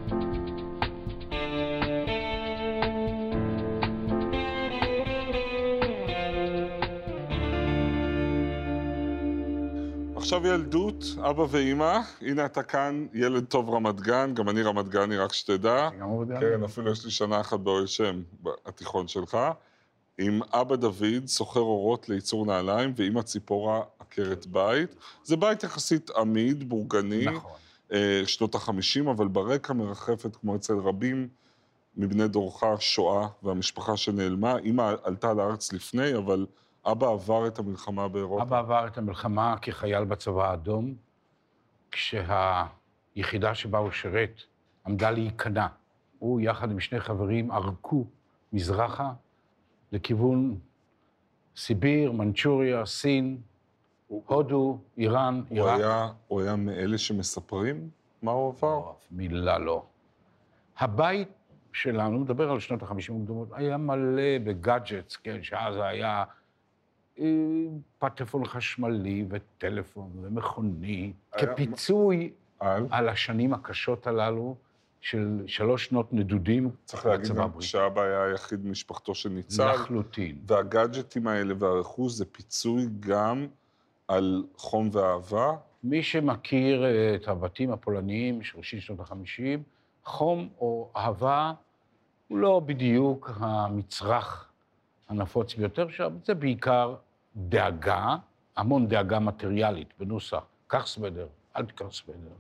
עכשיו 10.32 10.46
ילדות, 10.46 11.04
אבא 11.30 11.46
ואימא, 11.50 12.00
הנה 12.20 12.44
אתה 12.46 12.62
כאן, 12.62 13.06
ילד 13.14 13.44
טוב 13.44 13.70
רמת 13.70 14.00
גן, 14.00 14.34
גם 14.34 14.48
אני 14.48 14.62
רמת 14.62 14.88
גני, 14.88 15.16
רק 15.16 15.32
שתדע. 15.32 15.88
כן, 16.40 16.64
אפילו 16.64 16.92
יש 16.92 17.04
לי 17.04 17.10
שנה 17.10 17.40
אחת 17.40 17.60
באוהל 17.60 17.86
שם, 17.86 18.22
התיכון 18.66 19.08
שלך. 19.08 19.38
עם 20.18 20.40
אבא 20.52 20.76
דוד, 20.76 21.26
סוחר 21.26 21.60
אורות 21.60 22.08
לייצור 22.08 22.46
נעליים, 22.46 22.92
ואימא 22.96 23.22
ציפורה, 23.22 23.82
עקרת 23.98 24.46
בית. 24.46 24.94
זה 25.24 25.36
בית 25.36 25.64
יחסית 25.64 26.10
עמיד, 26.10 26.68
בורגני, 26.68 27.24
נכון. 27.24 27.50
אה, 27.92 28.22
שנות 28.26 28.54
החמישים, 28.54 29.08
אבל 29.08 29.28
ברקע 29.28 29.72
מרחפת, 29.72 30.36
כמו 30.36 30.56
אצל 30.56 30.74
רבים 30.74 31.28
מבני 31.96 32.28
דורך, 32.28 32.62
שואה 32.80 33.28
והמשפחה 33.42 33.96
שנעלמה. 33.96 34.58
אימא 34.58 34.94
עלתה 35.02 35.32
לארץ 35.32 35.72
לפני, 35.72 36.16
אבל 36.16 36.46
אבא 36.86 37.06
עבר 37.06 37.46
את 37.46 37.58
המלחמה 37.58 38.08
באירופה. 38.08 38.42
אבא 38.42 38.58
עבר 38.58 38.86
את 38.86 38.98
המלחמה 38.98 39.56
כחייל 39.62 40.04
בצבא 40.04 40.50
האדום, 40.50 40.94
כשהיחידה 41.90 43.54
שבה 43.54 43.78
הוא 43.78 43.90
שירת 43.90 44.40
עמדה 44.86 45.10
להיכנע. 45.10 45.66
הוא, 46.18 46.40
יחד 46.40 46.70
עם 46.70 46.80
שני 46.80 47.00
חברים, 47.00 47.50
ערקו 47.50 48.04
מזרחה 48.52 49.12
לכיוון 49.92 50.58
סיביר, 51.56 52.12
מנצ'וריה, 52.12 52.86
סין, 52.86 53.40
הודו, 54.08 54.78
איראן, 54.98 55.42
הוא 55.48 55.58
עיראק. 55.58 55.80
היה, 55.80 56.08
הוא 56.28 56.40
היה 56.40 56.56
מאלה 56.56 56.98
שמספרים 56.98 57.90
מה 58.22 58.32
הוא 58.32 58.48
עבר? 58.48 58.68
לא, 58.68 58.96
מילה 59.10 59.58
לא. 59.58 59.84
הבית 60.78 61.28
שלנו, 61.72 62.18
מדבר 62.18 62.50
על 62.50 62.60
שנות 62.60 62.82
ה-50 62.82 62.92
המוקדמות, 63.08 63.48
היה 63.52 63.76
מלא 63.76 64.38
בגאדג'טס, 64.44 65.16
כן, 65.16 65.42
שאז 65.42 65.76
היה 65.76 66.24
פטפון 67.98 68.44
חשמלי 68.44 69.24
וטלפון 69.28 70.10
ומכונית, 70.22 71.16
היה- 71.32 71.46
כפיצוי 71.54 72.32
על? 72.60 72.86
על 72.90 73.08
השנים 73.08 73.54
הקשות 73.54 74.06
הללו 74.06 74.56
של 75.00 75.42
שלוש 75.46 75.84
שנות 75.84 76.12
נדודים 76.12 76.70
צריך 76.84 77.06
להגיד 77.06 77.32
גם. 77.32 77.60
שאבא 77.60 78.02
היה 78.02 78.24
היחיד 78.24 78.66
ממשפחתו 78.66 79.14
שניצל, 79.14 79.72
לחלוטין. 79.74 80.38
והגאדג'טים 80.46 81.26
האלה 81.26 81.54
והרכוש 81.58 82.12
זה 82.12 82.24
פיצוי 82.24 82.86
גם 83.00 83.46
על 84.08 84.44
חום 84.56 84.88
ואהבה. 84.92 85.52
מי 85.84 86.02
שמכיר 86.02 86.84
אה, 86.84 87.14
את 87.14 87.28
הבתים 87.28 87.70
הפולניים 87.72 88.42
של 88.42 88.58
ראשית 88.58 88.82
שנות 88.82 89.00
ה-50, 89.00 89.58
חום 90.04 90.48
או 90.60 90.90
אהבה 90.96 91.52
הוא 92.28 92.38
לא 92.38 92.60
בדיוק 92.66 93.30
המצרך 93.36 94.48
הנפוץ 95.08 95.54
ביותר 95.54 95.88
שם, 95.90 96.16
זה 96.24 96.34
בעיקר 96.34 96.94
דאגה, 97.36 98.16
המון 98.56 98.86
דאגה 98.88 99.18
מטריאלית 99.18 99.88
בנוסח, 99.98 100.42
קח 100.66 100.86
סוודר, 100.86 101.26
אל 101.56 101.66
תקח 101.66 101.92
סוודר. 101.92 102.34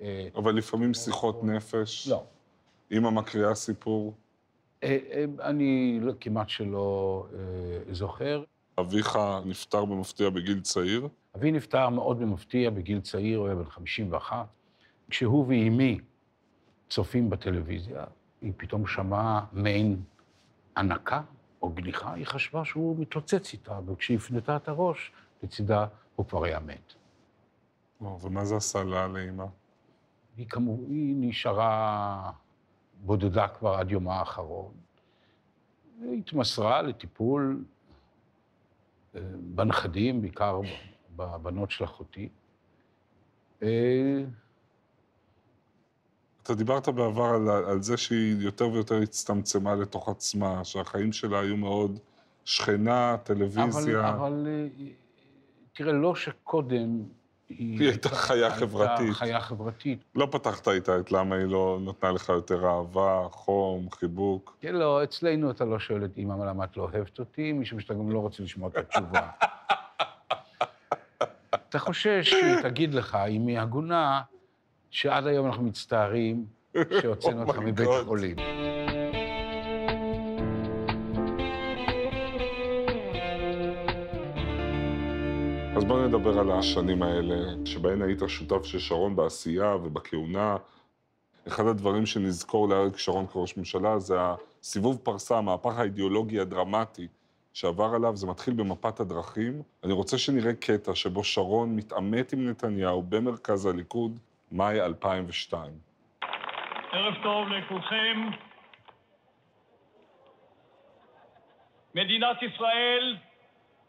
אה, 0.00 0.28
אבל 0.36 0.54
לפעמים 0.54 0.94
שיחות 0.94 1.44
נפש. 1.44 2.08
לא. 2.08 2.24
אמא 2.92 3.10
מקריאה 3.10 3.54
סיפור, 3.54 4.14
אה, 4.82 4.98
אה, 5.12 5.24
אני 5.48 5.98
לא- 6.02 6.12
כמעט 6.20 6.48
שלא 6.48 7.26
זוכר. 7.90 8.42
אביך 8.80 9.18
נפטר 9.46 9.84
במפתיע 9.84 10.30
בגיל 10.30 10.60
צעיר. 10.60 11.08
אבי 11.36 11.52
נפטר 11.52 11.88
מאוד 11.88 12.18
במפתיע 12.18 12.70
בגיל 12.70 13.00
צעיר, 13.00 13.38
הוא 13.38 13.46
היה 13.46 13.56
בן 13.56 13.64
51. 13.64 14.46
כשהוא 15.10 15.46
ואימי 15.48 15.98
צופים 16.90 17.30
בטלוויזיה, 17.30 18.04
היא 18.42 18.52
פתאום 18.56 18.86
שמעה 18.86 19.44
מעין 19.52 20.02
הנקה 20.76 21.22
או 21.62 21.68
גליחה, 21.70 22.12
היא 22.12 22.26
חשבה 22.26 22.64
שהוא 22.64 22.98
מתרוצץ 22.98 23.52
איתה, 23.52 23.80
וכשהיא 23.86 24.16
הפנתה 24.16 24.56
את 24.56 24.68
הראש, 24.68 25.12
לצידה 25.42 25.86
הוא 26.16 26.26
כבר 26.26 26.44
היה 26.44 26.60
מת. 26.60 26.92
ומה 28.00 28.44
זה 28.44 28.56
עשה 28.56 28.84
לה, 28.84 29.08
לאמא? 29.08 29.44
היא 30.36 30.48
כמו, 30.48 30.76
היא 30.88 31.14
נשארה 31.18 32.32
בודדה 33.00 33.48
כבר 33.48 33.74
עד 33.74 33.90
יומה 33.90 34.14
האחרון. 34.14 34.72
היא 36.00 36.18
התמסרה 36.18 36.82
לטיפול 36.82 37.64
אה, 39.14 39.20
בנכדים, 39.54 40.22
בעיקר 40.22 40.60
בבנות 41.16 41.70
של 41.70 41.84
אחותי. 41.84 42.28
אתה 46.48 46.56
דיברת 46.56 46.88
בעבר 46.88 47.24
על, 47.24 47.48
על 47.48 47.82
זה 47.82 47.96
שהיא 47.96 48.36
יותר 48.38 48.68
ויותר 48.68 49.02
הצטמצמה 49.02 49.74
לתוך 49.74 50.08
עצמה, 50.08 50.64
שהחיים 50.64 51.12
שלה 51.12 51.40
היו 51.40 51.56
מאוד 51.56 51.98
שכנה, 52.44 53.16
טלוויזיה. 53.22 54.08
אבל, 54.08 54.16
אבל 54.16 54.46
אה, 54.48 54.86
תראה, 55.72 55.92
לא 55.92 56.14
שקודם 56.14 57.02
היא... 57.48 57.78
היא 57.80 57.88
הייתה 57.88 58.08
חיה 58.08 58.50
חברתית. 58.50 58.98
הייתה 58.98 59.14
חיה 59.14 59.40
חברתית. 59.40 60.04
לא 60.14 60.28
פתחת 60.30 60.68
איתה 60.68 61.00
את 61.00 61.12
למה 61.12 61.34
היא 61.34 61.44
לא 61.44 61.78
נתנה 61.84 62.10
לך 62.10 62.28
יותר 62.28 62.66
אהבה, 62.66 63.28
חום, 63.32 63.90
חיבוק. 63.90 64.56
כן, 64.60 64.74
לא, 64.74 65.04
אצלנו 65.04 65.50
אתה 65.50 65.64
לא 65.64 65.78
שואל 65.78 66.04
את 66.04 66.18
אמא 66.18 66.44
למה 66.44 66.64
את 66.64 66.76
לא 66.76 66.82
אוהבת 66.82 67.18
אותי, 67.18 67.52
משום 67.52 67.80
שאתה 67.80 67.94
גם 67.94 68.10
לא 68.10 68.18
רוצה 68.18 68.42
לשמוע 68.42 68.68
את 68.68 68.76
התשובה. 68.76 69.28
אתה 71.68 71.78
חושש 71.78 72.30
שהיא 72.30 72.62
תגיד 72.62 72.94
לך, 72.94 73.18
אם 73.28 73.46
היא 73.46 73.58
הגונה, 73.58 74.22
שעד 74.90 75.26
היום 75.26 75.46
אנחנו 75.46 75.62
מצטערים 75.62 76.46
שהוצאנו 77.00 77.44
Oh 77.44 77.48
אותך 77.48 77.58
מבית 77.58 77.88
God. 77.88 77.92
החולים. 77.92 78.36
אז 85.76 85.84
בוא 85.84 86.06
נדבר 86.06 86.38
על 86.38 86.50
השנים 86.50 87.02
האלה, 87.02 87.36
שבהן 87.64 88.02
היית 88.02 88.20
שותף 88.26 88.64
של 88.64 88.78
שרון 88.78 89.16
בעשייה 89.16 89.74
ובכהונה. 89.74 90.56
אחד 91.48 91.66
הדברים 91.66 92.06
שנזכור 92.06 92.68
לאריק 92.68 92.96
שרון 92.96 93.26
כראש 93.26 93.56
ממשלה 93.56 93.98
זה 93.98 94.14
הסיבוב 94.20 94.98
פרסה, 95.02 95.38
המהפך 95.38 95.78
האידיאולוגי 95.78 96.40
הדרמטי 96.40 97.06
שעבר 97.52 97.94
עליו, 97.94 98.16
זה 98.16 98.26
מתחיל 98.26 98.54
במפת 98.54 99.00
הדרכים. 99.00 99.62
אני 99.84 99.92
רוצה 99.92 100.18
שנראה 100.18 100.54
קטע 100.54 100.94
שבו 100.94 101.24
שרון 101.24 101.76
מתעמת 101.76 102.32
עם 102.32 102.48
נתניהו 102.48 103.02
במרכז 103.02 103.66
הליכוד, 103.66 104.18
מאי 104.52 104.80
2002. 104.80 105.72
ערב 106.92 107.14
טוב 107.22 107.48
לכולכם. 107.48 108.30
מדינת 111.94 112.42
ישראל 112.42 113.16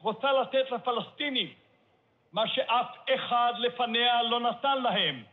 רוצה 0.01 0.31
לתת 0.31 0.71
לפלסטינים 0.71 1.53
מה 2.33 2.47
שאף 2.47 2.95
אחד 3.15 3.53
לפניה 3.57 4.23
לא 4.23 4.39
נתן 4.39 4.81
להם, 4.81 5.23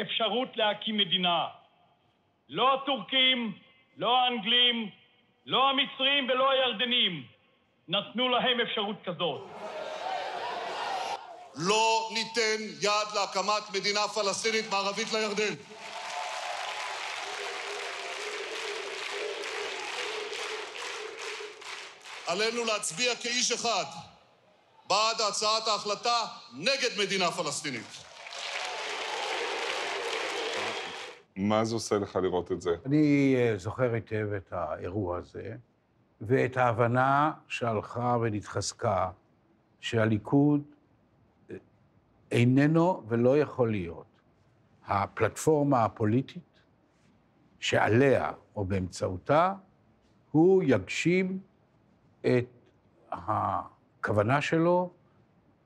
אפשרות 0.00 0.56
להקים 0.56 0.96
מדינה. 0.96 1.46
לא 2.48 2.74
הטורקים, 2.74 3.58
לא 3.96 4.18
האנגלים, 4.18 4.90
לא 5.46 5.70
המצרים 5.70 6.28
ולא 6.28 6.50
הירדנים 6.50 7.24
נתנו 7.88 8.28
להם 8.28 8.60
אפשרות 8.60 8.96
כזאת. 9.04 9.40
לא 11.60 12.10
ניתן 12.12 12.62
יד 12.80 13.14
להקמת 13.14 13.70
מדינה 13.74 14.08
פלסטינית 14.08 14.70
מערבית 14.70 15.12
לירדן. 15.12 15.54
עלינו 22.26 22.64
להצביע 22.64 23.16
כאיש 23.16 23.52
אחד 23.52 23.84
בעד 24.88 25.20
הצעת 25.28 25.68
ההחלטה 25.68 26.26
נגד 26.52 26.98
מדינה 26.98 27.30
פלסטינית. 27.30 27.86
מה 31.36 31.64
זה 31.64 31.74
עושה 31.74 31.98
לך 31.98 32.16
לראות 32.16 32.52
את 32.52 32.60
זה? 32.60 32.70
אני 32.86 33.34
אה, 33.36 33.58
זוכר 33.58 33.92
היטב 33.94 34.32
את 34.36 34.52
האירוע 34.52 35.18
הזה, 35.18 35.54
ואת 36.20 36.56
ההבנה 36.56 37.32
שהלכה 37.48 38.16
ונתחזקה 38.20 39.10
שהליכוד 39.80 40.62
איננו 42.30 43.02
ולא 43.08 43.38
יכול 43.38 43.70
להיות 43.70 44.06
הפלטפורמה 44.86 45.84
הפוליטית 45.84 46.60
שעליה 47.60 48.32
או 48.56 48.64
באמצעותה 48.64 49.54
הוא 50.30 50.62
יגשים 50.66 51.38
את 52.20 52.46
הכוונה 53.10 54.40
שלו 54.40 54.90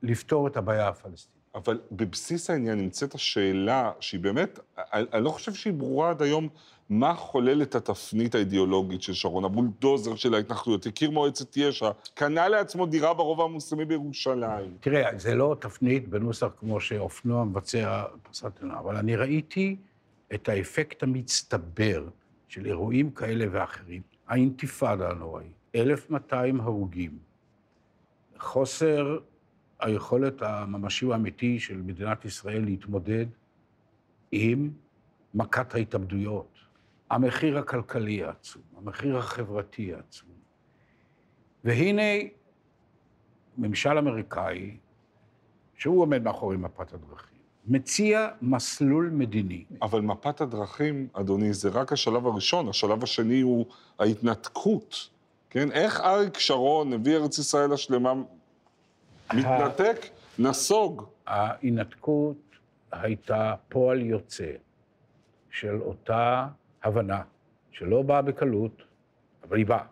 לפתור 0.03 0.47
את 0.47 0.57
הבעיה 0.57 0.89
הפלסטינית. 0.89 1.35
אבל 1.55 1.81
בבסיס 1.93 2.51
העניין 2.51 2.79
נמצאת 2.79 3.15
השאלה 3.15 3.93
שהיא 4.01 4.21
באמת, 4.21 4.59
אני, 4.79 5.07
אני 5.13 5.25
לא 5.25 5.31
חושב 5.31 5.55
שהיא 5.55 5.73
ברורה 5.73 6.11
עד 6.11 6.23
היום, 6.23 6.49
מה 6.91 7.15
חולל 7.15 7.63
את 7.63 7.75
התפנית 7.75 8.35
האידיאולוגית 8.35 9.03
של 9.03 9.13
שרון, 9.13 9.45
הבולדוזר 9.45 10.15
של 10.15 10.35
ההתנחלויות, 10.35 10.87
הכיר 10.87 11.11
מועצת 11.11 11.57
יש"ע, 11.57 11.91
קנה 12.15 12.49
לעצמו 12.49 12.87
דירה 12.87 13.15
ברובע 13.15 13.45
המוסלמי 13.45 13.85
בירושלים. 13.85 14.77
תראה, 14.81 15.19
זה 15.19 15.35
לא 15.35 15.57
תפנית 15.61 16.09
בנוסח 16.09 16.49
כמו 16.61 16.81
שאופנוע 16.81 17.45
מבצע 17.45 18.05
פרסת 18.23 18.63
עונה, 18.63 18.79
אבל 18.79 18.97
אני 18.97 19.17
ראיתי 19.17 19.77
את 20.35 20.49
האפקט 20.49 21.03
המצטבר 21.03 22.09
של 22.49 22.67
אירועים 22.67 23.11
כאלה 23.11 23.47
ואחרים. 23.51 24.03
האינתיפאדה 24.29 25.11
הנוראית, 25.11 25.53
1,200 25.75 26.61
הרוגים, 26.61 27.19
חוסר 28.39 29.19
היכולת 29.81 30.43
הממשי 30.43 31.07
והאמיתי 31.07 31.61
של 31.61 31.77
מדינת 31.77 32.25
ישראל 32.25 32.65
להתמודד 32.65 33.27
עם 34.33 34.71
מכת 35.35 35.75
ההתאבדויות, 35.75 36.54
המחיר 37.11 37.59
הכלכלי 37.59 38.25
העצום, 38.25 38.63
המחיר 38.77 39.19
החברתי 39.19 39.95
העצום. 39.95 40.29
והנה 41.65 42.29
ממשל 43.59 43.99
אמריקאי, 43.99 44.77
שהוא 45.77 46.03
עומד 46.03 46.23
מאחורי 46.23 46.57
מפת 46.57 46.93
הדרכים, 46.93 47.39
מציע 47.67 48.29
מסלול 48.43 49.11
מדיני. 49.13 49.65
אבל 49.83 50.01
מפת 50.01 50.41
הדרכים, 50.41 51.09
אדוני, 51.13 51.53
זה 51.53 51.69
רק 51.69 51.93
השלב 51.93 52.27
הראשון, 52.27 52.69
השלב 52.69 53.03
השני 53.03 53.41
הוא 53.41 53.67
ההתנתקות, 53.99 55.11
כן? 55.51 55.73
איך 55.73 56.01
אריק 56.01 56.39
שרון 56.39 56.93
הביא 56.93 57.17
ארץ 57.17 57.39
ישראל 57.39 57.73
השלמה, 57.73 58.13
מתנתק, 59.35 60.07
נסוג. 60.39 61.05
ההינתקות 61.27 62.37
הייתה 62.93 63.55
פועל 63.69 64.03
יוצא 64.03 64.51
של 65.51 65.81
אותה 65.81 66.47
הבנה, 66.85 67.23
שלא 67.71 68.03
באה 68.03 68.23
בקלות, 68.23 68.83
אבל 69.43 69.57
היא 69.57 69.67
באה, 69.67 69.85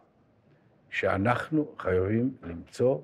שאנחנו 0.90 1.74
חייבים 1.78 2.34
למצוא 2.42 2.98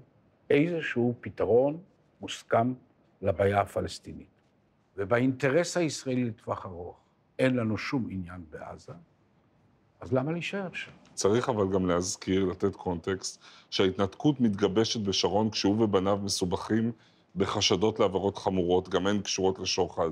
איזשהו 0.50 1.14
פתרון 1.20 1.78
מוסכם 2.20 2.74
לבעיה 3.22 3.60
הפלסטינית. 3.60 4.28
ובאינטרס 4.96 5.76
הישראלי 5.76 6.24
לטווח 6.24 6.66
ארוך 6.66 6.96
אין 7.38 7.56
לנו 7.56 7.78
שום 7.78 8.08
עניין 8.10 8.44
בעזה, 8.50 8.92
אז 10.00 10.12
למה 10.12 10.32
להישאר 10.32 10.72
שם? 10.72 10.90
צריך 11.14 11.48
אבל 11.48 11.72
גם 11.72 11.86
להזכיר, 11.86 12.44
לתת 12.44 12.76
קונטקסט, 12.76 13.42
שההתנתקות 13.70 14.40
מתגבשת 14.40 15.00
בשרון 15.00 15.50
כשהוא 15.50 15.84
ובניו 15.84 16.16
מסובכים 16.16 16.92
בחשדות 17.36 18.00
לעבירות 18.00 18.38
חמורות, 18.38 18.88
גם 18.88 19.06
הן 19.06 19.20
קשורות 19.20 19.58
לשוחד. 19.58 20.10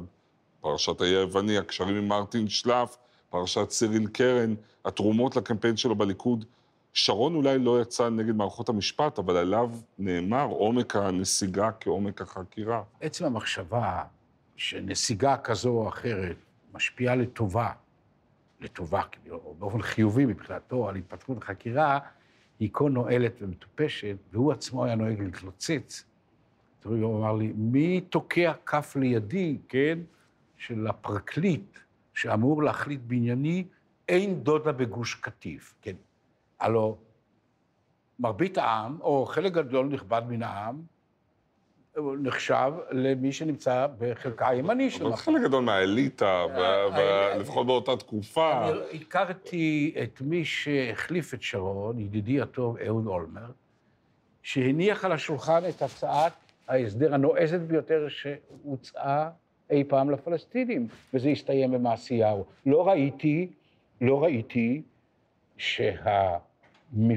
פרשת 0.60 1.00
האי 1.00 1.16
היווני, 1.16 1.58
הקשרים 1.58 1.96
עם 1.96 2.08
מרטין 2.08 2.48
שלף, 2.48 2.96
פרשת 3.30 3.70
סיריל 3.70 4.06
קרן, 4.06 4.54
התרומות 4.84 5.36
לקמפיין 5.36 5.76
שלו 5.76 5.94
בליכוד. 5.94 6.44
שרון 6.92 7.34
אולי 7.34 7.58
לא 7.58 7.82
יצא 7.82 8.08
נגד 8.08 8.34
מערכות 8.34 8.68
המשפט, 8.68 9.18
אבל 9.18 9.36
עליו 9.36 9.70
נאמר 9.98 10.44
עומק 10.44 10.96
הנסיגה 10.96 11.70
כעומק 11.80 12.22
החקירה. 12.22 12.82
עצם 13.00 13.24
המחשבה 13.24 14.04
שנסיגה 14.56 15.36
כזו 15.36 15.68
או 15.68 15.88
אחרת 15.88 16.36
משפיעה 16.74 17.14
לטובה, 17.14 17.70
לטובה, 18.60 19.02
או 19.30 19.54
באופן 19.58 19.82
חיובי 19.82 20.26
מבחינתו, 20.26 20.88
על 20.88 20.96
התפתחות 20.96 21.42
החקירה, 21.42 21.98
היא 22.60 22.70
כה 22.72 22.84
נואלת 22.84 23.32
ומטופשת, 23.40 24.16
והוא 24.32 24.52
עצמו 24.52 24.84
היה 24.84 24.94
נוהג 24.94 25.20
להתלוצץ. 25.20 26.04
הוא 26.84 27.18
אמר 27.18 27.32
לי, 27.32 27.52
מי 27.56 28.00
תוקע 28.00 28.52
כף 28.66 28.96
לידי, 29.00 29.58
כן, 29.68 29.98
של 30.56 30.86
הפרקליט 30.86 31.78
שאמור 32.16 32.62
להחליט 32.62 33.00
בענייני, 33.06 33.64
אין 34.08 34.42
דודה 34.42 34.72
בגוש 34.72 35.14
קטיף, 35.14 35.74
כן. 35.82 35.96
הלו, 36.60 36.96
מרבית 38.18 38.58
העם, 38.58 38.98
או 39.00 39.26
חלק 39.26 39.52
גדול 39.52 39.86
נכבד 39.86 40.22
מן 40.28 40.42
העם, 40.42 40.82
נחשב 42.22 42.72
למי 42.90 43.32
שנמצא 43.32 43.86
בחלקה 43.98 44.48
הימני 44.48 44.90
של... 44.90 45.06
אבל 45.06 45.16
חלק 45.16 45.42
גדול 45.42 45.62
מהאליטה, 45.62 46.44
ו- 46.48 46.58
אה, 46.58 46.88
ו- 47.36 47.40
לפחות 47.40 47.66
באותה 47.66 47.96
תקופה. 47.96 48.70
אני 48.70 49.00
הכרתי 49.00 49.94
את 50.02 50.20
מי 50.20 50.44
שהחליף 50.44 51.34
את 51.34 51.42
שרון, 51.42 51.98
ידידי 51.98 52.40
הטוב 52.40 52.76
אהוד 52.76 53.06
אולמרט, 53.06 53.54
שהניח 54.42 55.04
על 55.04 55.12
השולחן 55.12 55.60
את 55.68 55.82
הצעת 55.82 56.32
ההסדר 56.68 57.14
הנועזת 57.14 57.60
ביותר 57.60 58.06
שהוצעה 58.08 59.30
אי 59.70 59.84
פעם 59.84 60.10
לפלסטינים, 60.10 60.88
וזה 61.14 61.28
הסתיים 61.28 61.72
במעשיהו. 61.72 62.44
לא 62.66 62.88
ראיתי, 62.88 63.48
לא 64.00 64.22
ראיתי 64.22 64.82
שהמפנה 65.56 67.14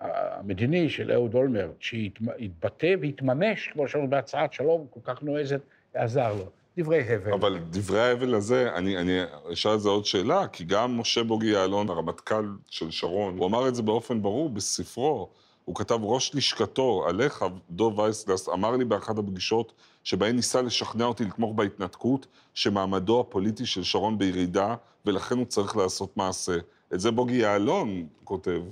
המדיני 0.00 0.88
של 0.88 1.12
אהוד 1.12 1.34
אולמרט, 1.34 1.76
שהתבטא 1.80 2.94
והתממש, 3.00 3.68
כמו 3.72 3.88
שאמרנו, 3.88 4.10
בהצעת 4.10 4.52
שלום 4.52 4.86
כל 4.90 5.00
כך 5.04 5.22
נועזת, 5.22 5.60
עזר 5.94 6.34
לו. 6.34 6.44
דברי 6.76 7.14
הבל. 7.14 7.32
אבל 7.32 7.58
דברי 7.70 8.00
ההבל 8.00 8.34
הזה, 8.34 8.72
אני, 8.74 8.98
אני 8.98 9.18
אשאל 9.52 9.70
על 9.70 9.78
זה 9.78 9.88
עוד 9.88 10.04
שאלה, 10.04 10.46
כי 10.48 10.64
גם 10.64 11.00
משה 11.00 11.22
בוגי 11.22 11.46
יעלון, 11.46 11.88
הרמטכ"ל 11.88 12.44
של 12.68 12.90
שרון, 12.90 13.38
הוא 13.38 13.46
אמר 13.46 13.68
את 13.68 13.74
זה 13.74 13.82
באופן 13.82 14.22
ברור 14.22 14.50
בספרו. 14.50 15.28
הוא 15.64 15.74
כתב, 15.74 15.98
ראש 16.02 16.34
לשכתו 16.34 17.04
עליך, 17.08 17.44
דוב 17.70 17.98
וייסגלס, 17.98 18.48
אמר 18.48 18.76
לי 18.76 18.84
באחת 18.84 19.18
הפגישות 19.18 19.72
שבהן 20.04 20.36
ניסה 20.36 20.62
לשכנע 20.62 21.04
אותי 21.04 21.24
לתמוך 21.24 21.54
בהתנתקות, 21.56 22.26
שמעמדו 22.54 23.20
הפוליטי 23.20 23.66
של 23.66 23.82
שרון 23.82 24.18
בירידה, 24.18 24.74
ולכן 25.06 25.38
הוא 25.38 25.46
צריך 25.46 25.76
לעשות 25.76 26.16
מעשה. 26.16 26.58
את 26.94 27.00
זה 27.00 27.10
בוגי 27.10 27.36
יעלון 27.36 28.06
כותב. 28.24 28.62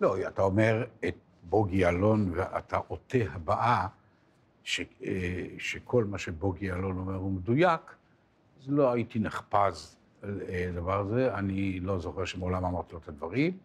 לא, 0.00 0.16
אתה 0.28 0.42
אומר 0.42 0.84
את 1.04 1.14
בוגי 1.42 1.76
יעלון 1.76 2.32
ואתה 2.34 2.76
עוטה 2.88 3.18
הבאה 3.32 3.86
ש, 4.64 4.80
אה, 5.04 5.46
שכל 5.58 6.04
מה 6.04 6.18
שבוגי 6.18 6.66
יעלון 6.66 6.98
אומר 6.98 7.14
הוא 7.14 7.32
מדויק, 7.32 7.80
אז 8.62 8.68
לא 8.68 8.92
הייתי 8.92 9.18
נחפז 9.18 9.96
אה, 10.24 10.70
דבר 10.74 11.00
הזה, 11.00 11.34
אני 11.34 11.80
לא 11.80 11.98
זוכר 11.98 12.24
שמעולם 12.24 12.64
אמרתי 12.64 12.92
לו 12.92 12.98
את 12.98 13.08
הדברים. 13.08 13.58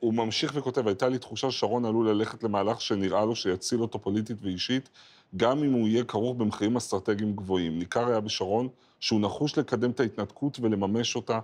הוא 0.00 0.14
ממשיך 0.14 0.52
וכותב, 0.54 0.86
הייתה 0.86 1.08
לי 1.08 1.18
תחושה 1.18 1.50
ששרון 1.50 1.84
עלול 1.84 2.10
ללכת 2.10 2.42
למהלך 2.42 2.80
שנראה 2.80 3.24
לו 3.24 3.36
שיציל 3.36 3.80
אותו 3.80 3.98
פוליטית 3.98 4.36
ואישית, 4.42 4.88
גם 5.36 5.64
אם 5.64 5.72
הוא 5.72 5.88
יהיה 5.88 6.04
כרוך 6.04 6.36
במחירים 6.36 6.76
אסטרטגיים 6.76 7.36
גבוהים. 7.36 7.78
ניכר 7.78 8.08
היה 8.08 8.20
בשרון 8.20 8.68
שהוא 9.00 9.20
נחוש 9.20 9.58
לקדם 9.58 9.90
את 9.90 10.00
ההתנתקות 10.00 10.60
ולממש 10.60 11.16
אותה, 11.16 11.40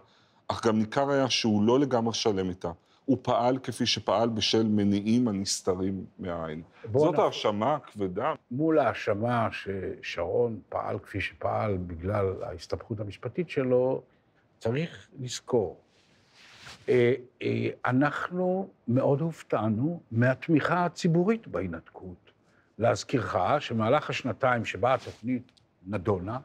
אך 0.48 0.66
גם 0.66 0.78
ניכר 0.78 1.10
היה 1.10 1.30
שהוא 1.30 1.62
לא 1.62 1.80
לגמרי 1.80 2.14
שלם 2.14 2.48
איתה. 2.48 2.70
הוא 3.04 3.18
פעל 3.22 3.58
כפי 3.58 3.86
שפעל 3.86 4.28
בשל 4.28 4.62
מניעים 4.62 5.28
הנסתרים 5.28 6.04
מהעין. 6.18 6.62
זאת. 6.92 7.18
האשמה 7.18 7.74
הכבדה. 7.74 8.34
מול 8.50 8.78
ההאשמה 8.78 9.48
ששרון 9.52 10.60
פעל 10.68 10.98
כפי 10.98 11.20
שפעל 11.20 11.76
בגלל 11.76 12.42
ההסתבכות 12.42 13.00
המשפטית 13.00 13.50
שלו, 13.50 14.02
צריך 14.58 15.08
לזכור, 15.20 15.80
אה, 16.88 17.14
אה, 17.42 17.68
אנחנו 17.84 18.68
מאוד 18.88 19.20
הופתענו 19.20 20.00
מהתמיכה 20.10 20.84
הציבורית 20.84 21.48
בהינתקות. 21.48 22.25
להזכירך 22.78 23.36
שמהלך 23.58 24.10
השנתיים 24.10 24.64
שבה 24.64 24.94
התוכנית 24.94 25.60
נדונה, 25.86 26.38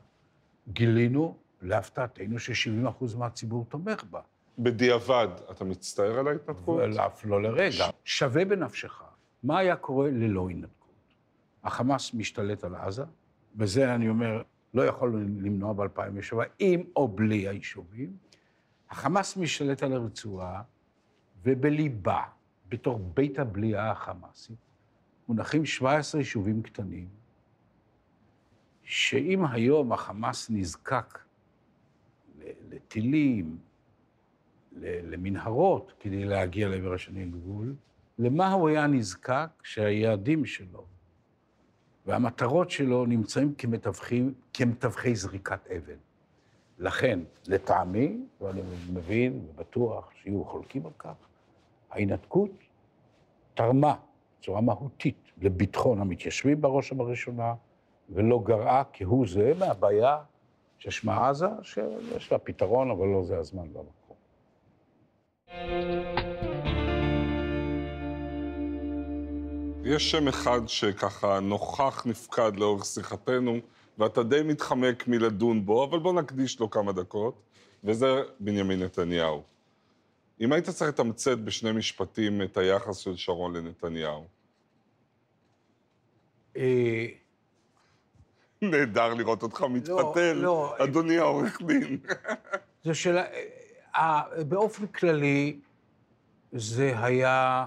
גילינו 0.67 1.38
להפתעתנו 1.62 2.39
ש-70% 2.39 3.17
מהציבור 3.17 3.65
תומך 3.70 4.04
בה. 4.04 4.22
בדיעבד, 4.60 5.28
אתה 5.52 5.65
מצטער 5.65 6.20
על 6.20 6.28
ההתנתקות? 6.28 6.82
אף 7.06 7.26
לא 7.26 7.44
לרגע. 7.44 7.86
שווה 8.06 8.46
בנפשך. 8.46 9.04
מה 9.44 9.58
היה 9.58 9.76
קורה 9.76 10.10
ללא 10.10 10.50
התנתקות? 10.50 10.91
החמאס 11.63 12.13
משתלט 12.13 12.63
על 12.63 12.76
עזה, 12.76 13.04
בזה 13.56 13.96
אני 13.96 14.10
אומר, 14.10 14.41
לא 14.74 14.86
יכולנו 14.86 15.17
למנוע 15.17 15.74
ב-2007, 15.74 16.36
עם 16.60 16.84
או 16.96 17.08
בלי 17.08 17.48
היישובים. 17.48 18.17
החמאס 18.89 19.38
משתלט 19.38 19.84
על 19.84 19.94
הרצועה, 19.94 20.62
ובליבה, 21.44 22.24
בתוך 22.70 23.00
בית 23.13 23.39
הבליעה 23.39 23.91
החמאסית, 23.91 24.70
מונחים 25.32 25.65
17 25.65 26.22
יישובים 26.22 26.62
קטנים, 26.62 27.08
שאם 28.84 29.46
היום 29.46 29.91
החמאס 29.91 30.50
נזקק 30.50 31.20
לטילים, 32.70 33.58
למנהרות, 34.82 35.94
כדי 36.00 36.26
להגיע 36.26 36.70
לעבר 36.70 36.94
השני 36.94 37.26
גבול, 37.26 37.76
למה 38.20 38.52
הוא 38.52 38.70
היה 38.70 38.88
נזקק 38.88 39.50
שהיעדים 39.63 40.46
שלו 40.46 40.86
והמטרות 42.06 42.72
שלו 42.72 43.06
נמצאים 43.06 43.54
כמתווכי 44.54 45.15
זריקת 45.15 45.67
אבן. 45.67 45.98
לכן, 46.80 47.20
לטעמי, 47.48 48.17
ואני 48.41 48.62
מבין 48.94 49.48
ובטוח 49.50 50.12
שיהיו 50.15 50.46
חולקים 50.46 50.86
על 50.86 50.94
כך, 50.98 51.15
ההינתקות 51.91 52.52
תרמה 53.54 53.96
בצורה 54.41 54.62
מהותית 54.62 55.32
לביטחון 55.41 56.01
המתיישבים 56.01 56.62
בראש 56.62 56.91
ובראשונה, 56.91 57.54
ולא 58.10 58.41
גרעה 58.43 58.84
כהוא 58.93 59.27
זה 59.27 59.54
מהבעיה 59.60 60.17
ששמה 60.77 61.30
עזה, 61.30 61.47
שיש 61.63 62.32
לה 62.32 62.38
פתרון, 62.38 62.91
אבל 62.91 63.08
לא 63.08 63.23
זה 63.23 63.38
הזמן 63.38 63.67
והמקום. 63.73 64.15
יש 69.84 70.12
שם 70.12 70.27
אחד 70.27 70.62
שככה 70.67 71.39
נוכח 71.39 72.06
נפקד 72.06 72.51
לאורך 72.56 72.86
שיחתנו, 72.86 73.56
ואתה 73.97 74.23
די 74.23 74.41
מתחמק 74.43 75.08
מלדון 75.08 75.65
בו, 75.65 75.84
אבל 75.84 75.99
בוא 75.99 76.13
נקדיש 76.13 76.60
לו 76.60 76.69
כמה 76.69 76.91
דקות, 76.91 77.41
וזה 77.84 78.21
בנימין 78.39 78.84
נתניהו. 78.84 79.41
אם 80.41 80.51
היית 80.51 80.69
צריך 80.69 80.89
לתמצת 80.89 81.38
בשני 81.38 81.71
משפטים 81.71 82.41
את 82.41 82.58
היחס 82.58 82.97
של 82.97 83.15
שרון 83.15 83.56
לנתניהו. 83.56 84.25
אה, 86.58 87.06
נהדר 88.62 89.13
לראות 89.13 89.43
אותך 89.43 89.62
מתפתל, 89.62 90.34
לא, 90.34 90.75
אדוני 90.84 91.17
העורך 91.17 91.62
דין. 91.62 91.97
זו 92.86 92.95
שאלה, 92.95 93.23
אה, 93.95 94.21
באופן 94.47 94.88
כללי, 94.88 95.60
זה 96.51 96.93
היה... 96.97 97.65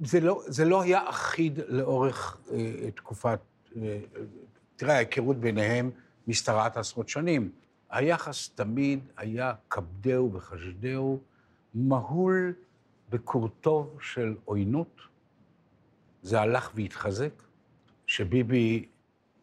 זה 0.00 0.20
לא, 0.20 0.42
זה 0.46 0.64
לא 0.64 0.82
היה 0.82 1.10
אחיד 1.10 1.58
לאורך 1.68 2.38
אה, 2.52 2.90
תקופת... 2.90 3.40
אה, 3.76 3.98
תראה, 4.76 4.94
ההיכרות 4.94 5.36
ביניהם 5.36 5.90
משתרעת 6.28 6.76
עשרות 6.76 7.08
שנים. 7.08 7.50
היחס 7.94 8.48
תמיד 8.54 9.00
היה 9.16 9.52
כבדהו 9.70 10.32
וחשדהו, 10.32 11.20
מהול 11.74 12.54
בקורטוב 13.10 13.98
של 14.00 14.34
עוינות. 14.44 15.00
זה 16.22 16.40
הלך 16.40 16.70
והתחזק, 16.74 17.42
שביבי... 18.06 18.86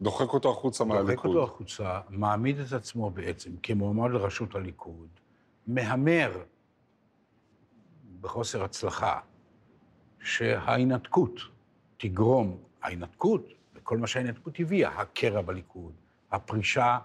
דוחק 0.02 0.28
אותו 0.28 0.50
החוצה 0.50 0.84
מהליכוד. 0.84 1.14
דוחק 1.14 1.24
אותו 1.24 1.44
החוצה, 1.44 2.00
מעמיד 2.08 2.58
את 2.58 2.72
עצמו 2.72 3.10
בעצם 3.10 3.50
כמועמד 3.62 4.10
לראשות 4.10 4.54
הליכוד, 4.54 5.08
מהמר 5.66 6.42
בחוסר 8.20 8.64
הצלחה 8.64 9.20
שההינתקות 10.20 11.40
תגרום, 11.96 12.58
ההינתקות, 12.82 13.48
וכל 13.74 13.98
מה 13.98 14.06
שההינתקות 14.06 14.54
הביאה, 14.60 15.00
הקרע 15.00 15.42
בליכוד, 15.42 15.92
הפרישה, 16.30 16.98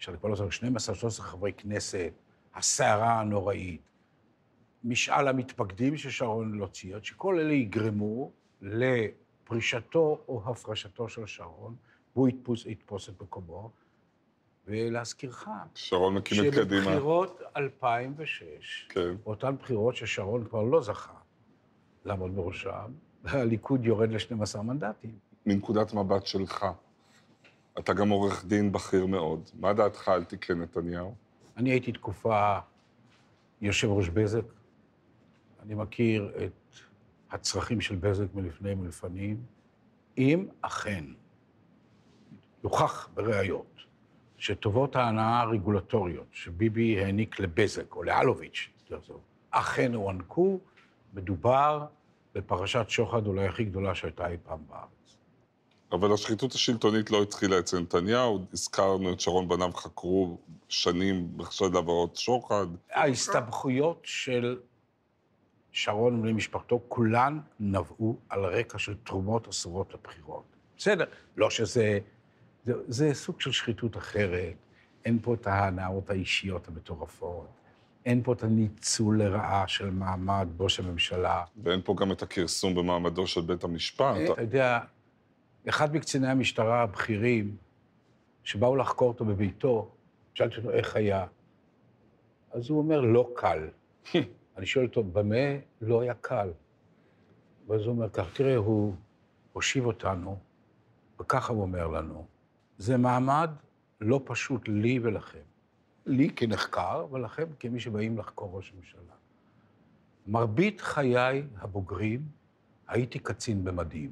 אפשר 0.00 0.12
לקרוא 0.12 0.30
לזה 0.30 0.44
12-13 0.44 1.22
חברי 1.22 1.52
כנסת, 1.52 2.12
הסערה 2.54 3.20
הנוראית, 3.20 3.80
משאל 4.84 5.28
המתפקדים 5.28 5.96
ששרון 5.96 6.58
לא 6.58 6.66
ציין, 6.66 7.02
שכל 7.02 7.38
אלה 7.38 7.52
יגרמו 7.52 8.30
לפרישתו 8.62 10.18
או 10.28 10.42
הפרשתו 10.46 11.08
של 11.08 11.26
שרון, 11.26 11.74
והוא 12.16 12.28
יתפוס, 12.28 12.66
יתפוס 12.66 13.08
את 13.08 13.22
מקומו. 13.22 13.70
ולהזכירך, 14.66 15.48
שרון 15.74 16.14
מקים 16.14 16.44
את 16.48 16.54
קדימה. 16.54 16.82
שבבחירות 16.82 17.40
2006, 17.56 18.86
כן. 18.88 19.14
אותן 19.26 19.56
בחירות 19.56 19.96
ששרון 19.96 20.44
כבר 20.44 20.62
לא 20.62 20.82
זכה 20.82 21.14
לעמוד 22.04 22.36
בראשם, 22.36 22.92
הליכוד 23.24 23.84
יורד 23.84 24.10
ל-12 24.10 24.58
מנדטים. 24.62 25.18
מנקודת 25.46 25.94
מבט 25.94 26.26
שלך, 26.26 26.66
אתה 27.78 27.92
גם 27.92 28.08
עורך 28.08 28.44
דין 28.44 28.72
בכיר 28.72 29.06
מאוד. 29.06 29.50
מה 29.54 29.72
דעתך 29.72 30.08
על 30.08 30.24
תיקי 30.24 30.54
נתניהו? 30.54 31.14
אני 31.56 31.70
הייתי 31.70 31.92
תקופה 31.92 32.58
יושב 33.60 33.88
ראש 33.88 34.08
בזק. 34.08 34.44
אני 35.62 35.74
מכיר 35.74 36.32
את 36.44 36.76
הצרכים 37.30 37.80
של 37.80 37.96
בזק 37.96 38.34
מלפני 38.34 38.74
ולפנים. 38.74 39.42
אם 40.18 40.46
אכן 40.60 41.04
יוכח 42.64 43.08
בראיות 43.14 43.80
שטובות 44.36 44.96
ההנאה 44.96 45.40
הרגולטוריות 45.40 46.26
שביבי 46.32 47.00
העניק 47.00 47.40
לבזק 47.40 47.94
או 47.94 48.02
לאלוביץ', 48.02 48.68
אכן 49.50 49.94
הוענקו, 49.94 50.58
מדובר 51.14 51.86
בפרשת 52.34 52.84
שוחד 52.88 53.26
אולי 53.26 53.46
הכי 53.46 53.64
גדולה 53.64 53.94
שהייתה 53.94 54.28
אי 54.28 54.36
פעם 54.42 54.58
בארץ. 54.68 54.99
אבל 55.92 56.12
השחיתות 56.12 56.52
השלטונית 56.52 57.10
לא 57.10 57.22
התחילה 57.22 57.58
אצל 57.58 57.78
נתניהו, 57.78 58.44
הזכרנו 58.52 59.12
את 59.12 59.20
שרון 59.20 59.48
בניו 59.48 59.70
חקרו 59.74 60.38
שנים 60.68 61.28
בחשד 61.36 61.74
לעברות 61.74 62.16
שוחד. 62.16 62.66
ההסתבכויות 62.92 64.00
של 64.04 64.58
שרון 65.72 66.18
ובני 66.18 66.32
משפחתו, 66.32 66.80
כולן 66.88 67.38
נבעו 67.60 68.16
על 68.28 68.44
רקע 68.44 68.78
של 68.78 68.94
תרומות 69.04 69.48
אסורות 69.48 69.94
לבחירות. 69.94 70.44
בסדר, 70.78 71.04
לא 71.36 71.50
שזה... 71.50 71.98
זה, 72.64 72.72
זה 72.88 73.14
סוג 73.14 73.40
של 73.40 73.52
שחיתות 73.52 73.96
אחרת. 73.96 74.54
אין 75.04 75.18
פה 75.22 75.34
את 75.34 75.46
ההנאות 75.46 76.10
האישיות 76.10 76.68
המטורפות. 76.68 77.46
אין 78.06 78.22
פה 78.22 78.32
את 78.32 78.42
הניצול 78.42 79.22
לרעה 79.22 79.68
של 79.68 79.90
מעמד 79.90 80.48
ראש 80.58 80.80
הממשלה. 80.80 81.42
ואין 81.62 81.80
פה 81.84 81.94
גם 81.98 82.12
את 82.12 82.22
הכרסום 82.22 82.74
במעמדו 82.74 83.26
של 83.26 83.40
בית 83.40 83.64
המשפט. 83.64 84.16
אתה 84.32 84.42
יודע, 84.42 84.78
אחד 85.68 85.94
מקציני 85.94 86.28
המשטרה 86.28 86.82
הבכירים, 86.82 87.56
שבאו 88.44 88.76
לחקור 88.76 89.08
אותו 89.08 89.24
בביתו, 89.24 89.90
שאלתי 90.34 90.56
אותו 90.56 90.70
איך 90.70 90.96
היה, 90.96 91.26
אז 92.52 92.70
הוא 92.70 92.78
אומר, 92.78 93.00
לא 93.00 93.30
קל. 93.36 93.68
אני 94.56 94.66
שואל 94.66 94.86
אותו, 94.86 95.04
במה 95.04 95.56
לא 95.80 96.00
היה 96.00 96.14
קל? 96.14 96.50
ואז 97.66 97.80
הוא 97.80 97.90
אומר 97.90 98.08
כך, 98.08 98.34
תראה, 98.34 98.56
הוא 98.56 98.94
הושיב 99.52 99.86
אותנו, 99.86 100.38
וככה 101.20 101.52
הוא 101.52 101.62
אומר 101.62 101.88
לנו, 101.88 102.26
זה 102.78 102.96
מעמד 102.96 103.50
לא 104.00 104.20
פשוט 104.24 104.68
לי 104.68 104.98
ולכם. 105.02 105.38
לי 106.06 106.30
כנחקר, 106.36 107.06
ולכם 107.10 107.44
כמי 107.58 107.80
שבאים 107.80 108.18
לחקור 108.18 108.56
ראש 108.56 108.72
ממשלה. 108.76 109.14
מרבית 110.26 110.80
חיי 110.80 111.42
הבוגרים 111.56 112.22
הייתי 112.88 113.18
קצין 113.18 113.64
במדים. 113.64 114.10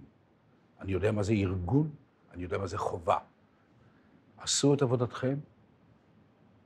אני 0.80 0.92
יודע 0.92 1.12
מה 1.12 1.22
זה 1.22 1.32
ארגון, 1.32 1.90
אני 2.32 2.42
יודע 2.42 2.58
מה 2.58 2.66
זה 2.66 2.78
חובה. 2.78 3.18
עשו 4.38 4.74
את 4.74 4.82
עבודתכם, 4.82 5.38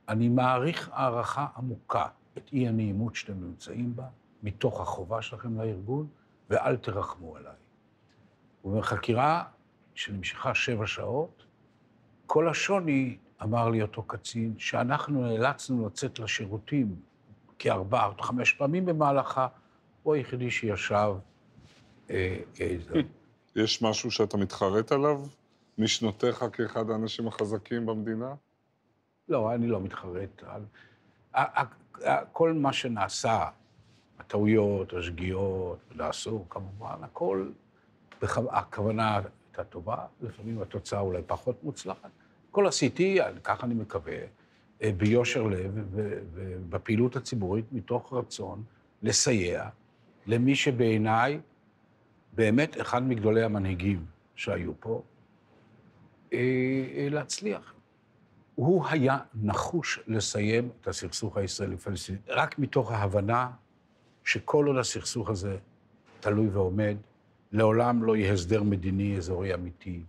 אני 0.09 0.29
מעריך 0.29 0.89
הערכה 0.93 1.47
עמוקה 1.57 2.07
את 2.37 2.49
אי 2.53 2.67
הנעימות 2.67 3.15
שאתם 3.15 3.33
נמצאים 3.33 3.95
בה, 3.95 4.07
מתוך 4.43 4.81
החובה 4.81 5.21
שלכם 5.21 5.57
לארגון, 5.57 6.07
ואל 6.49 6.77
תרחמו 6.77 7.37
עליי. 7.37 7.55
ובחקירה 8.65 9.43
שנמשכה 9.95 10.53
שבע 10.53 10.87
שעות, 10.87 11.45
כל 12.25 12.49
השוני, 12.49 13.17
אמר 13.43 13.69
לי 13.69 13.81
אותו 13.81 14.03
קצין, 14.03 14.53
שאנחנו 14.57 15.21
נאלצנו 15.21 15.87
לצאת 15.87 16.19
לשירותים 16.19 16.95
כארבע 17.59 18.05
או 18.05 18.21
חמש 18.21 18.53
פעמים 18.53 18.85
במהלכה, 18.85 19.47
הוא 20.03 20.13
היחידי 20.13 20.51
שישב 20.51 21.13
אה, 22.09 22.37
אה, 22.61 22.77
יש 23.55 23.81
משהו 23.81 24.11
שאתה 24.11 24.37
מתחרט 24.37 24.91
עליו 24.91 25.21
משנותיך 25.77 26.45
כאחד 26.53 26.89
האנשים 26.89 27.27
החזקים 27.27 27.85
במדינה? 27.85 28.33
לא, 29.29 29.53
אני 29.53 29.67
לא 29.67 29.81
מתחרט. 29.81 30.43
כל 32.31 32.53
מה 32.53 32.73
שנעשה, 32.73 33.49
הטעויות, 34.19 34.93
השגיאות, 34.93 35.79
נעשו 35.95 36.45
כמובן, 36.49 36.95
הכל, 37.01 37.49
הכוונה 38.51 39.15
הייתה 39.17 39.63
טובה, 39.63 40.05
לפעמים 40.21 40.61
התוצאה 40.61 40.99
אולי 40.99 41.21
פחות 41.27 41.63
מוצלחת. 41.63 42.09
הכל 42.49 42.67
עשיתי, 42.67 43.19
כך 43.43 43.63
אני 43.63 43.73
מקווה, 43.73 44.17
אה, 44.81 44.91
ביושר 44.97 45.43
לב 45.43 45.71
ובפעילות 45.93 47.15
הציבורית, 47.15 47.65
מתוך 47.71 48.13
רצון 48.13 48.63
לסייע 49.03 49.69
למי 50.27 50.55
שבעיניי 50.55 51.39
באמת 52.35 52.81
אחד 52.81 53.03
מגדולי 53.03 53.43
המנהיגים 53.43 54.05
שהיו 54.35 54.71
פה, 54.79 55.01
אה, 56.33 56.37
אה, 56.95 57.07
להצליח. 57.09 57.73
הוא 58.55 58.85
היה 58.87 59.17
נחוש 59.41 59.99
לסיים 60.07 60.69
את 60.81 60.87
הסכסוך 60.87 61.37
הישראלי-פלסטיני, 61.37 62.17
רק 62.27 62.59
מתוך 62.59 62.91
ההבנה 62.91 63.51
שכל 64.23 64.65
עוד 64.67 64.77
הסכסוך 64.77 65.29
הזה 65.29 65.57
תלוי 66.19 66.47
ועומד, 66.47 66.97
לעולם 67.51 68.03
לא 68.03 68.15
יהיה 68.15 68.33
הסדר 68.33 68.63
מדיני 68.63 69.17
אזורי 69.17 69.53
אמיתי, 69.53 70.03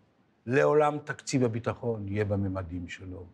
לעולם 0.46 0.98
תקציב 1.04 1.44
הביטחון 1.44 2.08
יהיה 2.08 2.24
בממדים 2.24 2.88
שלו, 2.88 3.26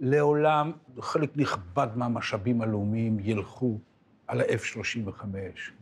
לעולם 0.00 0.72
חלק 1.00 1.30
נכבד 1.36 1.88
מהמשאבים 1.94 2.62
הלאומיים 2.62 3.18
ילכו 3.20 3.78
על 4.26 4.40
ה-F-35, 4.40 5.24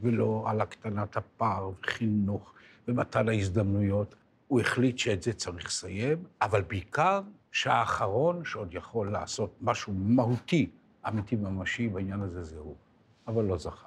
ולא 0.01 0.45
על 0.47 0.61
הקטנת 0.61 1.17
הפער 1.17 1.71
וחינוך 1.83 2.53
ומתן 2.89 3.29
ההזדמנויות. 3.29 4.15
הוא 4.49 4.61
החליט 4.61 4.99
שאת 4.99 5.23
זה 5.23 5.33
צריך 5.33 5.67
לסיים, 5.67 6.25
אבל 6.43 6.63
בעיקר 6.63 7.21
שהאחרון 7.53 8.45
שעוד 8.45 8.75
יכול 8.75 9.13
לעשות 9.13 9.55
משהו 9.61 9.93
מהותי, 9.97 10.71
אמיתי 11.09 11.37
וממשי 11.37 11.89
בעניין 11.89 12.21
הזה 12.21 12.43
זה 12.43 12.59
הוא, 12.59 12.75
אבל 13.29 13.45
לא 13.45 13.59
זכה. 13.59 13.87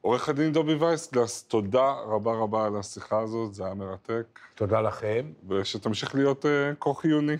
עורך 0.00 0.28
הדין 0.28 0.52
דובי 0.52 0.74
וייסגלס, 0.74 1.42
תודה 1.42 1.92
רבה 2.06 2.32
רבה 2.32 2.66
על 2.66 2.76
השיחה 2.76 3.20
הזאת, 3.20 3.54
זה 3.54 3.64
היה 3.64 3.74
מרתק. 3.74 4.38
תודה 4.54 4.80
לכם. 4.80 5.32
ושתמשיך 5.48 6.14
להיות 6.14 6.44
uh, 6.44 6.48
כה 6.80 6.94
חיוני. 6.94 7.36